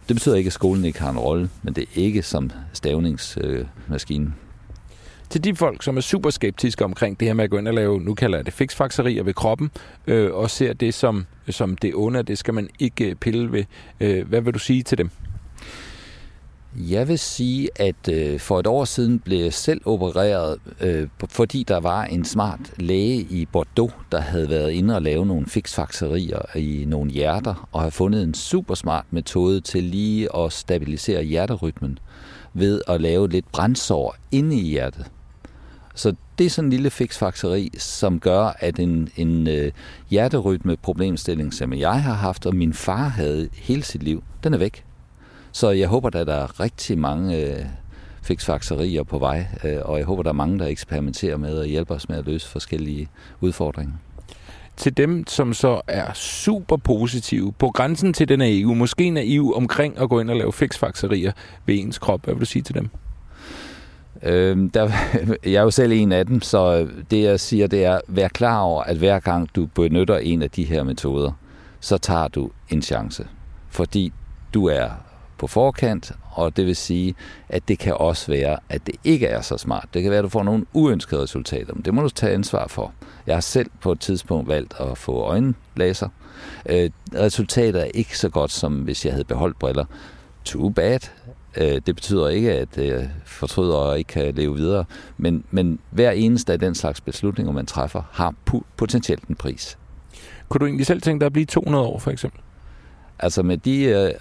Det 0.07 0.15
betyder 0.15 0.35
ikke, 0.35 0.47
at 0.47 0.53
skolen 0.53 0.85
ikke 0.85 1.01
har 1.01 1.11
en 1.11 1.19
rolle, 1.19 1.49
men 1.63 1.73
det 1.73 1.81
er 1.81 1.87
ikke 1.95 2.21
som 2.21 2.51
stavningsmaskine. 2.73 4.25
Øh, 4.25 4.31
til 5.29 5.43
de 5.43 5.55
folk, 5.55 5.83
som 5.83 5.97
er 5.97 6.01
super 6.01 6.29
skeptiske 6.29 6.83
omkring 6.83 7.19
det 7.19 7.27
her 7.27 7.33
med 7.33 7.43
at 7.43 7.49
gå 7.49 7.57
ind 7.57 7.67
og 7.67 7.73
lave, 7.73 8.01
nu 8.01 8.13
kalder 8.13 8.37
jeg 8.37 8.45
det 8.45 8.53
fiksfakserier 8.53 9.23
ved 9.23 9.33
kroppen, 9.33 9.71
øh, 10.07 10.33
og 10.33 10.49
ser 10.49 10.73
det 10.73 10.93
som, 10.93 11.25
som 11.49 11.77
det 11.77 11.91
onde, 11.95 12.23
det 12.23 12.37
skal 12.37 12.53
man 12.53 12.69
ikke 12.79 13.09
øh, 13.09 13.15
pille 13.15 13.51
ved. 13.51 13.63
Øh, 13.99 14.27
hvad 14.27 14.41
vil 14.41 14.53
du 14.53 14.59
sige 14.59 14.83
til 14.83 14.97
dem? 14.97 15.09
Jeg 16.75 17.07
vil 17.07 17.19
sige, 17.19 17.69
at 17.75 18.07
øh, 18.11 18.39
for 18.39 18.59
et 18.59 18.67
år 18.67 18.85
siden 18.85 19.19
blev 19.19 19.43
jeg 19.43 19.53
selv 19.53 19.81
opereret, 19.85 20.57
øh, 20.81 21.07
fordi 21.29 21.63
der 21.63 21.79
var 21.79 22.03
en 22.03 22.25
smart 22.25 22.59
læge 22.77 23.17
i 23.19 23.45
Bordeaux, 23.45 23.93
der 24.11 24.19
havde 24.21 24.49
været 24.49 24.71
inde 24.71 24.95
og 24.95 25.01
lave 25.01 25.25
nogle 25.25 25.45
fiksfakserier 25.45 26.57
i 26.57 26.85
nogle 26.87 27.11
hjerter, 27.11 27.69
og 27.71 27.81
havde 27.81 27.91
fundet 27.91 28.23
en 28.23 28.33
super 28.33 28.75
smart 28.75 29.05
metode 29.11 29.61
til 29.61 29.83
lige 29.83 30.35
at 30.35 30.53
stabilisere 30.53 31.23
hjerterytmen 31.23 31.99
ved 32.53 32.81
at 32.87 33.01
lave 33.01 33.29
lidt 33.29 33.51
brændsår 33.51 34.15
inde 34.31 34.55
i 34.55 34.69
hjertet. 34.69 35.05
Så 35.95 36.15
det 36.37 36.45
er 36.45 36.49
sådan 36.49 36.65
en 36.65 36.73
lille 36.73 36.89
fiksfakseri, 36.89 37.71
som 37.77 38.19
gør, 38.19 38.55
at 38.59 38.79
en, 38.79 39.09
en 39.15 39.47
øh, 39.47 39.71
hjerterytme 40.09 40.77
problemstilling, 40.77 41.53
som 41.53 41.73
jeg 41.73 42.03
har 42.03 42.13
haft, 42.13 42.45
og 42.45 42.55
min 42.55 42.73
far 42.73 43.07
havde 43.07 43.49
hele 43.53 43.83
sit 43.83 44.03
liv, 44.03 44.23
den 44.43 44.53
er 44.53 44.57
væk. 44.57 44.83
Så 45.51 45.69
jeg 45.69 45.87
håber, 45.87 46.07
at 46.07 46.27
der 46.27 46.35
er 46.35 46.59
rigtig 46.59 46.97
mange 46.97 47.37
øh, 47.37 47.65
fiksfakserier 48.21 49.03
på 49.03 49.19
vej, 49.19 49.47
øh, 49.63 49.77
og 49.81 49.97
jeg 49.97 50.05
håber, 50.05 50.23
der 50.23 50.29
er 50.29 50.33
mange, 50.33 50.59
der 50.59 50.65
eksperimenterer 50.65 51.37
med 51.37 51.57
og 51.57 51.65
hjælper 51.65 51.95
os 51.95 52.09
med 52.09 52.17
at 52.17 52.25
løse 52.25 52.47
forskellige 52.47 53.09
udfordringer. 53.41 53.93
Til 54.77 54.97
dem, 54.97 55.27
som 55.27 55.53
så 55.53 55.81
er 55.87 56.13
super 56.13 56.77
positive, 56.77 57.53
på 57.59 57.69
grænsen 57.69 58.13
til 58.13 58.29
den 58.29 58.39
naive, 58.39 58.75
måske 58.75 59.09
naiv 59.09 59.53
omkring 59.55 59.99
at 59.99 60.09
gå 60.09 60.19
ind 60.19 60.29
og 60.29 60.35
lave 60.35 60.53
fiksfakserier 60.53 61.31
ved 61.65 61.75
ens 61.79 61.99
krop, 61.99 62.23
hvad 62.23 62.33
vil 62.33 62.41
du 62.41 62.45
sige 62.45 62.61
til 62.61 62.75
dem? 62.75 62.89
Øh, 64.23 64.69
der, 64.73 64.91
jeg 65.45 65.53
er 65.53 65.61
jo 65.61 65.71
selv 65.71 65.91
en 65.91 66.11
af 66.11 66.25
dem, 66.25 66.41
så 66.41 66.87
det 67.11 67.23
jeg 67.23 67.39
siger, 67.39 67.67
det 67.67 67.85
er, 67.85 67.99
vær 68.07 68.27
klar 68.27 68.59
over, 68.59 68.83
at 68.83 68.97
hver 68.97 69.19
gang 69.19 69.49
du 69.55 69.65
benytter 69.65 70.17
en 70.17 70.41
af 70.41 70.49
de 70.49 70.63
her 70.63 70.83
metoder, 70.83 71.31
så 71.79 71.97
tager 71.97 72.27
du 72.27 72.49
en 72.69 72.81
chance. 72.81 73.27
Fordi 73.69 74.13
du 74.53 74.65
er 74.65 74.89
på 75.41 75.47
forkant, 75.47 76.11
og 76.31 76.57
det 76.57 76.65
vil 76.65 76.75
sige, 76.75 77.15
at 77.49 77.67
det 77.67 77.79
kan 77.79 77.93
også 77.93 78.31
være, 78.31 78.57
at 78.69 78.87
det 78.87 78.95
ikke 79.03 79.27
er 79.27 79.41
så 79.41 79.57
smart. 79.57 79.87
Det 79.93 80.01
kan 80.01 80.11
være, 80.11 80.19
at 80.19 80.23
du 80.23 80.29
får 80.29 80.43
nogle 80.43 80.65
uønskede 80.73 81.21
resultater, 81.21 81.73
men 81.73 81.85
det 81.85 81.93
må 81.93 82.01
du 82.01 82.09
tage 82.09 82.33
ansvar 82.33 82.67
for. 82.67 82.93
Jeg 83.27 83.35
har 83.35 83.41
selv 83.41 83.69
på 83.81 83.91
et 83.91 83.99
tidspunkt 83.99 84.47
valgt 84.47 84.73
at 84.79 84.97
få 84.97 85.21
øjenlaser. 85.21 86.09
Øh, 86.65 86.89
resultatet 87.15 87.81
er 87.81 87.85
ikke 87.93 88.17
så 88.17 88.29
godt, 88.29 88.51
som 88.51 88.73
hvis 88.73 89.05
jeg 89.05 89.13
havde 89.13 89.23
beholdt 89.23 89.59
briller. 89.59 89.85
Too 90.45 90.69
bad. 90.69 90.99
Øh, 91.57 91.81
det 91.85 91.95
betyder 91.95 92.27
ikke, 92.27 92.53
at 92.53 92.77
jeg 92.77 93.09
fortryder 93.25 93.75
og 93.75 93.97
ikke 93.97 94.07
kan 94.07 94.35
leve 94.35 94.55
videre, 94.55 94.85
men, 95.17 95.43
men 95.51 95.79
hver 95.89 96.11
eneste 96.11 96.53
af 96.53 96.59
den 96.59 96.75
slags 96.75 97.01
beslutninger, 97.01 97.53
man 97.53 97.65
træffer, 97.65 98.01
har 98.11 98.33
potentielt 98.77 99.23
en 99.23 99.35
pris. 99.35 99.77
Kunne 100.49 100.59
du 100.59 100.65
egentlig 100.65 100.85
selv 100.85 101.01
tænke 101.01 101.19
dig 101.19 101.25
at 101.25 101.33
blive 101.33 101.45
200 101.45 101.85
år, 101.85 101.99
for 101.99 102.11
eksempel? 102.11 102.41
Altså 103.19 103.43
med 103.43 103.57
de 103.57 103.83
øh, 103.83 104.11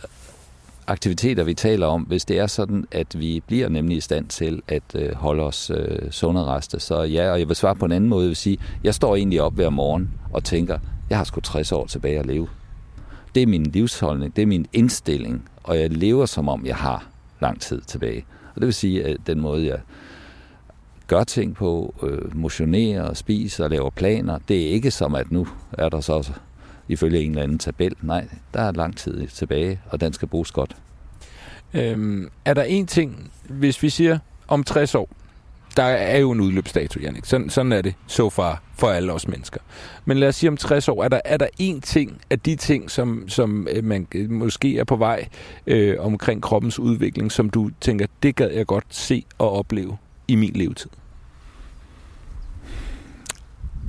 aktiviteter, 0.90 1.44
vi 1.44 1.55
taler 1.55 1.87
om, 1.87 2.03
hvis 2.03 2.24
det 2.24 2.38
er 2.38 2.46
sådan, 2.46 2.85
at 2.90 3.20
vi 3.20 3.42
bliver 3.46 3.68
nemlig 3.68 3.96
i 3.96 4.00
stand 4.00 4.26
til 4.26 4.62
at 4.68 4.83
øh, 4.94 5.14
holde 5.14 5.42
os 5.42 5.70
øh, 5.74 6.11
sunde 6.11 6.44
reste, 6.44 6.81
så 6.81 7.03
ja, 7.03 7.31
og 7.31 7.38
jeg 7.38 7.48
vil 7.48 7.57
svare 7.57 7.76
på 7.76 7.85
en 7.85 7.92
anden 7.92 8.11
måde, 8.11 8.22
jeg 8.22 8.29
vil 8.29 8.37
sige, 8.37 8.59
jeg 8.85 8.94
står 8.94 9.16
egentlig 9.16 9.42
op 9.42 9.55
hver 9.55 9.70
morgen 9.70 10.11
og 10.33 10.44
tænker, 10.44 10.79
jeg 11.11 11.18
har 11.18 11.24
sgu 11.24 11.40
60 11.40 11.72
år 11.72 11.87
tilbage 11.87 12.18
at 12.18 12.26
leve. 12.26 12.48
Det 13.35 13.42
er 13.42 13.46
min 13.46 13.62
livsholdning, 13.62 14.37
det 14.37 14.42
er 14.42 14.46
min 14.46 14.66
indstilling, 14.72 15.48
og 15.62 15.79
jeg 15.79 15.90
lever 15.90 16.26
som 16.26 16.48
om, 16.48 16.66
jeg 16.66 16.76
har 16.76 17.07
lang 17.40 17.61
tid 17.61 17.81
tilbage. 17.81 18.24
Og 18.55 18.61
det 18.61 18.66
vil 18.66 18.74
sige, 18.74 19.05
at 19.05 19.16
den 19.26 19.40
måde, 19.40 19.66
jeg 19.66 19.79
gør 21.07 21.24
ting 21.24 21.55
på, 21.55 21.94
øh, 22.03 22.37
motionerer 22.37 23.03
og 23.03 23.16
spiser 23.16 23.64
og 23.64 23.70
laver 23.70 23.90
planer, 23.90 24.38
det 24.48 24.62
er 24.62 24.70
ikke 24.70 24.90
som, 24.90 25.14
at 25.14 25.31
nu 25.31 25.46
er 25.72 25.88
der 25.88 26.00
så 26.00 26.12
også 26.12 26.33
ifølge 26.90 27.20
en 27.20 27.31
eller 27.31 27.42
anden 27.42 27.59
tabel. 27.59 27.92
Nej, 28.03 28.29
der 28.55 28.61
er 28.61 28.72
lang 28.72 28.96
tid 28.96 29.26
tilbage, 29.26 29.81
og 29.90 30.00
den 30.00 30.12
skal 30.12 30.29
bruges 30.29 30.50
godt. 30.50 30.76
Øhm, 31.74 32.29
er 32.44 32.55
der 32.55 32.62
en 32.62 32.87
ting, 32.87 33.31
hvis 33.48 33.83
vi 33.83 33.90
siger 33.90 34.18
om 34.48 34.64
60 34.64 34.94
år, 34.94 35.09
der 35.76 35.83
er 35.83 36.18
jo 36.18 36.31
en 36.31 36.40
udløbsdato, 36.40 37.00
Jannik. 37.00 37.24
Sådan, 37.24 37.50
sådan 37.50 37.72
er 37.72 37.83
det 37.83 37.94
så 38.07 38.31
far 38.31 38.62
for 38.79 38.88
alle 38.88 39.12
os 39.12 39.29
mennesker. 39.29 39.61
Men 40.05 40.18
lad 40.18 40.29
os 40.29 40.37
sige 40.37 40.50
om 40.50 40.57
60 40.57 40.88
år, 40.88 41.05
er 41.05 41.09
der, 41.09 41.20
er 41.24 41.37
der 41.37 41.46
en 41.59 41.81
ting 41.81 42.20
af 42.31 42.40
de 42.40 42.57
ting, 42.57 42.90
som, 42.90 43.29
som 43.29 43.68
øh, 43.70 43.85
man 43.85 44.07
øh, 44.14 44.31
måske 44.31 44.79
er 44.79 44.85
på 44.85 44.96
vej 44.96 45.29
øh, 45.66 45.96
omkring 45.98 46.42
kroppens 46.42 46.79
udvikling, 46.79 47.33
som 47.33 47.50
du 47.50 47.70
tænker, 47.81 48.07
det 48.22 48.37
gad 48.37 48.50
jeg 48.50 48.66
godt 48.66 48.85
se 48.88 49.24
og 49.38 49.53
opleve 49.53 49.96
i 50.29 50.35
min 50.35 50.53
levetid? 50.55 50.90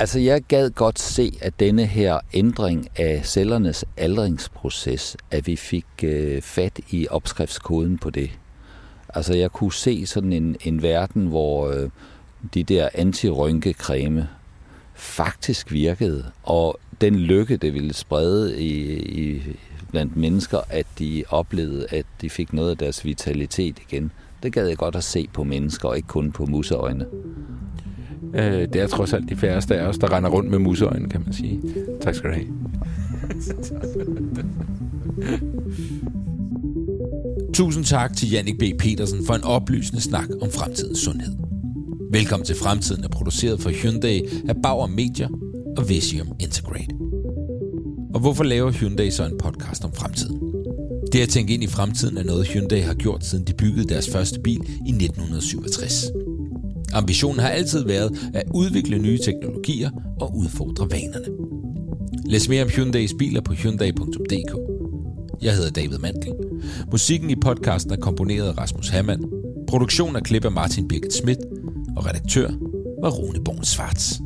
Altså, 0.01 0.19
jeg 0.19 0.41
gad 0.41 0.69
godt 0.69 0.99
se, 0.99 1.37
at 1.41 1.59
denne 1.59 1.85
her 1.85 2.19
ændring 2.33 2.87
af 2.95 3.21
cellernes 3.25 3.85
aldringsproces, 3.97 5.17
at 5.31 5.47
vi 5.47 5.55
fik 5.55 5.85
øh, 6.03 6.41
fat 6.41 6.79
i 6.89 7.07
opskriftskoden 7.09 7.97
på 7.97 8.09
det. 8.09 8.31
Altså, 9.09 9.33
jeg 9.33 9.51
kunne 9.51 9.73
se 9.73 10.05
sådan 10.05 10.33
en, 10.33 10.55
en 10.61 10.81
verden, 10.81 11.27
hvor 11.27 11.69
øh, 11.69 11.89
de 12.53 12.63
der 12.63 12.89
antirynkecreme 12.93 14.29
faktisk 14.93 15.71
virkede. 15.71 16.25
Og 16.43 16.79
den 17.01 17.15
lykke, 17.15 17.57
det 17.57 17.73
ville 17.73 17.93
sprede 17.93 18.61
i, 18.61 18.99
i, 18.99 19.41
blandt 19.91 20.17
mennesker, 20.17 20.59
at 20.69 20.85
de 20.99 21.23
oplevede, 21.29 21.85
at 21.89 22.05
de 22.21 22.29
fik 22.29 22.53
noget 22.53 22.71
af 22.71 22.77
deres 22.77 23.05
vitalitet 23.05 23.79
igen. 23.89 24.11
Det 24.43 24.53
gad 24.53 24.67
jeg 24.67 24.77
godt 24.77 24.95
at 24.95 25.03
se 25.03 25.27
på 25.33 25.43
mennesker, 25.43 25.89
og 25.89 25.95
ikke 25.95 26.07
kun 26.07 26.31
på 26.31 26.45
musseøjne. 26.45 27.05
Øh, 28.35 28.67
det 28.73 28.75
er 28.75 28.87
trods 28.87 29.13
alt 29.13 29.29
de 29.29 29.35
færreste 29.35 29.75
af 29.75 29.87
os, 29.87 29.97
der 29.97 30.13
render 30.13 30.29
rundt 30.29 30.49
med 30.49 30.59
musøjne, 30.59 31.09
kan 31.09 31.21
man 31.25 31.33
sige. 31.33 31.61
Tak 32.01 32.15
skal 32.15 32.29
du 32.29 32.35
have. 32.35 32.47
Tusind 37.53 37.85
tak 37.85 38.17
til 38.17 38.31
Jannik 38.31 38.57
B. 38.59 38.63
Petersen 38.79 39.25
for 39.25 39.33
en 39.33 39.43
oplysende 39.43 40.01
snak 40.01 40.27
om 40.41 40.51
fremtidens 40.51 40.99
sundhed. 40.99 41.33
Velkommen 42.11 42.45
til 42.45 42.55
Fremtiden 42.55 43.03
er 43.03 43.07
produceret 43.07 43.61
for 43.61 43.69
Hyundai 43.69 44.21
af 44.49 44.55
Bauer 44.63 44.87
Media 44.87 45.27
og 45.77 45.89
Visium 45.89 46.27
Integrate. 46.39 46.95
Og 48.13 48.19
hvorfor 48.19 48.43
laver 48.43 48.71
Hyundai 48.71 49.11
så 49.11 49.25
en 49.25 49.37
podcast 49.37 49.83
om 49.83 49.93
fremtiden? 49.93 50.41
Det 51.11 51.21
at 51.21 51.29
tænke 51.29 51.53
ind 51.53 51.63
i 51.63 51.67
fremtiden 51.67 52.17
er 52.17 52.23
noget 52.23 52.47
Hyundai 52.47 52.79
har 52.79 52.93
gjort 52.93 53.25
siden 53.25 53.45
de 53.45 53.53
byggede 53.53 53.87
deres 53.87 54.09
første 54.09 54.39
bil 54.39 54.61
i 54.87 54.91
1967. 54.91 56.05
Ambitionen 56.93 57.39
har 57.39 57.49
altid 57.49 57.85
været 57.85 58.29
at 58.33 58.43
udvikle 58.53 58.97
nye 58.97 59.17
teknologier 59.17 59.89
og 60.19 60.37
udfordre 60.37 60.87
vanerne. 60.91 61.25
Læs 62.25 62.49
mere 62.49 62.63
om 62.63 62.69
Hyundais 62.69 63.13
biler 63.19 63.41
på 63.41 63.53
hyundai.dk. 63.53 64.57
Jeg 65.41 65.55
hedder 65.55 65.69
David 65.69 65.97
Mantel. 65.97 66.33
Musikken 66.91 67.29
i 67.29 67.35
podcasten 67.35 67.91
er 67.91 67.97
komponeret 67.97 68.47
af 68.47 68.57
Rasmus 68.57 68.89
Hammann. 68.89 69.23
Produktion 69.67 70.15
er 70.15 70.19
klip 70.19 70.45
af 70.45 70.51
Martin 70.51 70.87
Birgit 70.87 71.13
Schmidt. 71.13 71.39
Og 71.97 72.05
redaktør 72.05 72.47
var 73.01 73.09
Rune 73.09 73.43
Born 73.43 73.63
Svarts. 73.63 74.21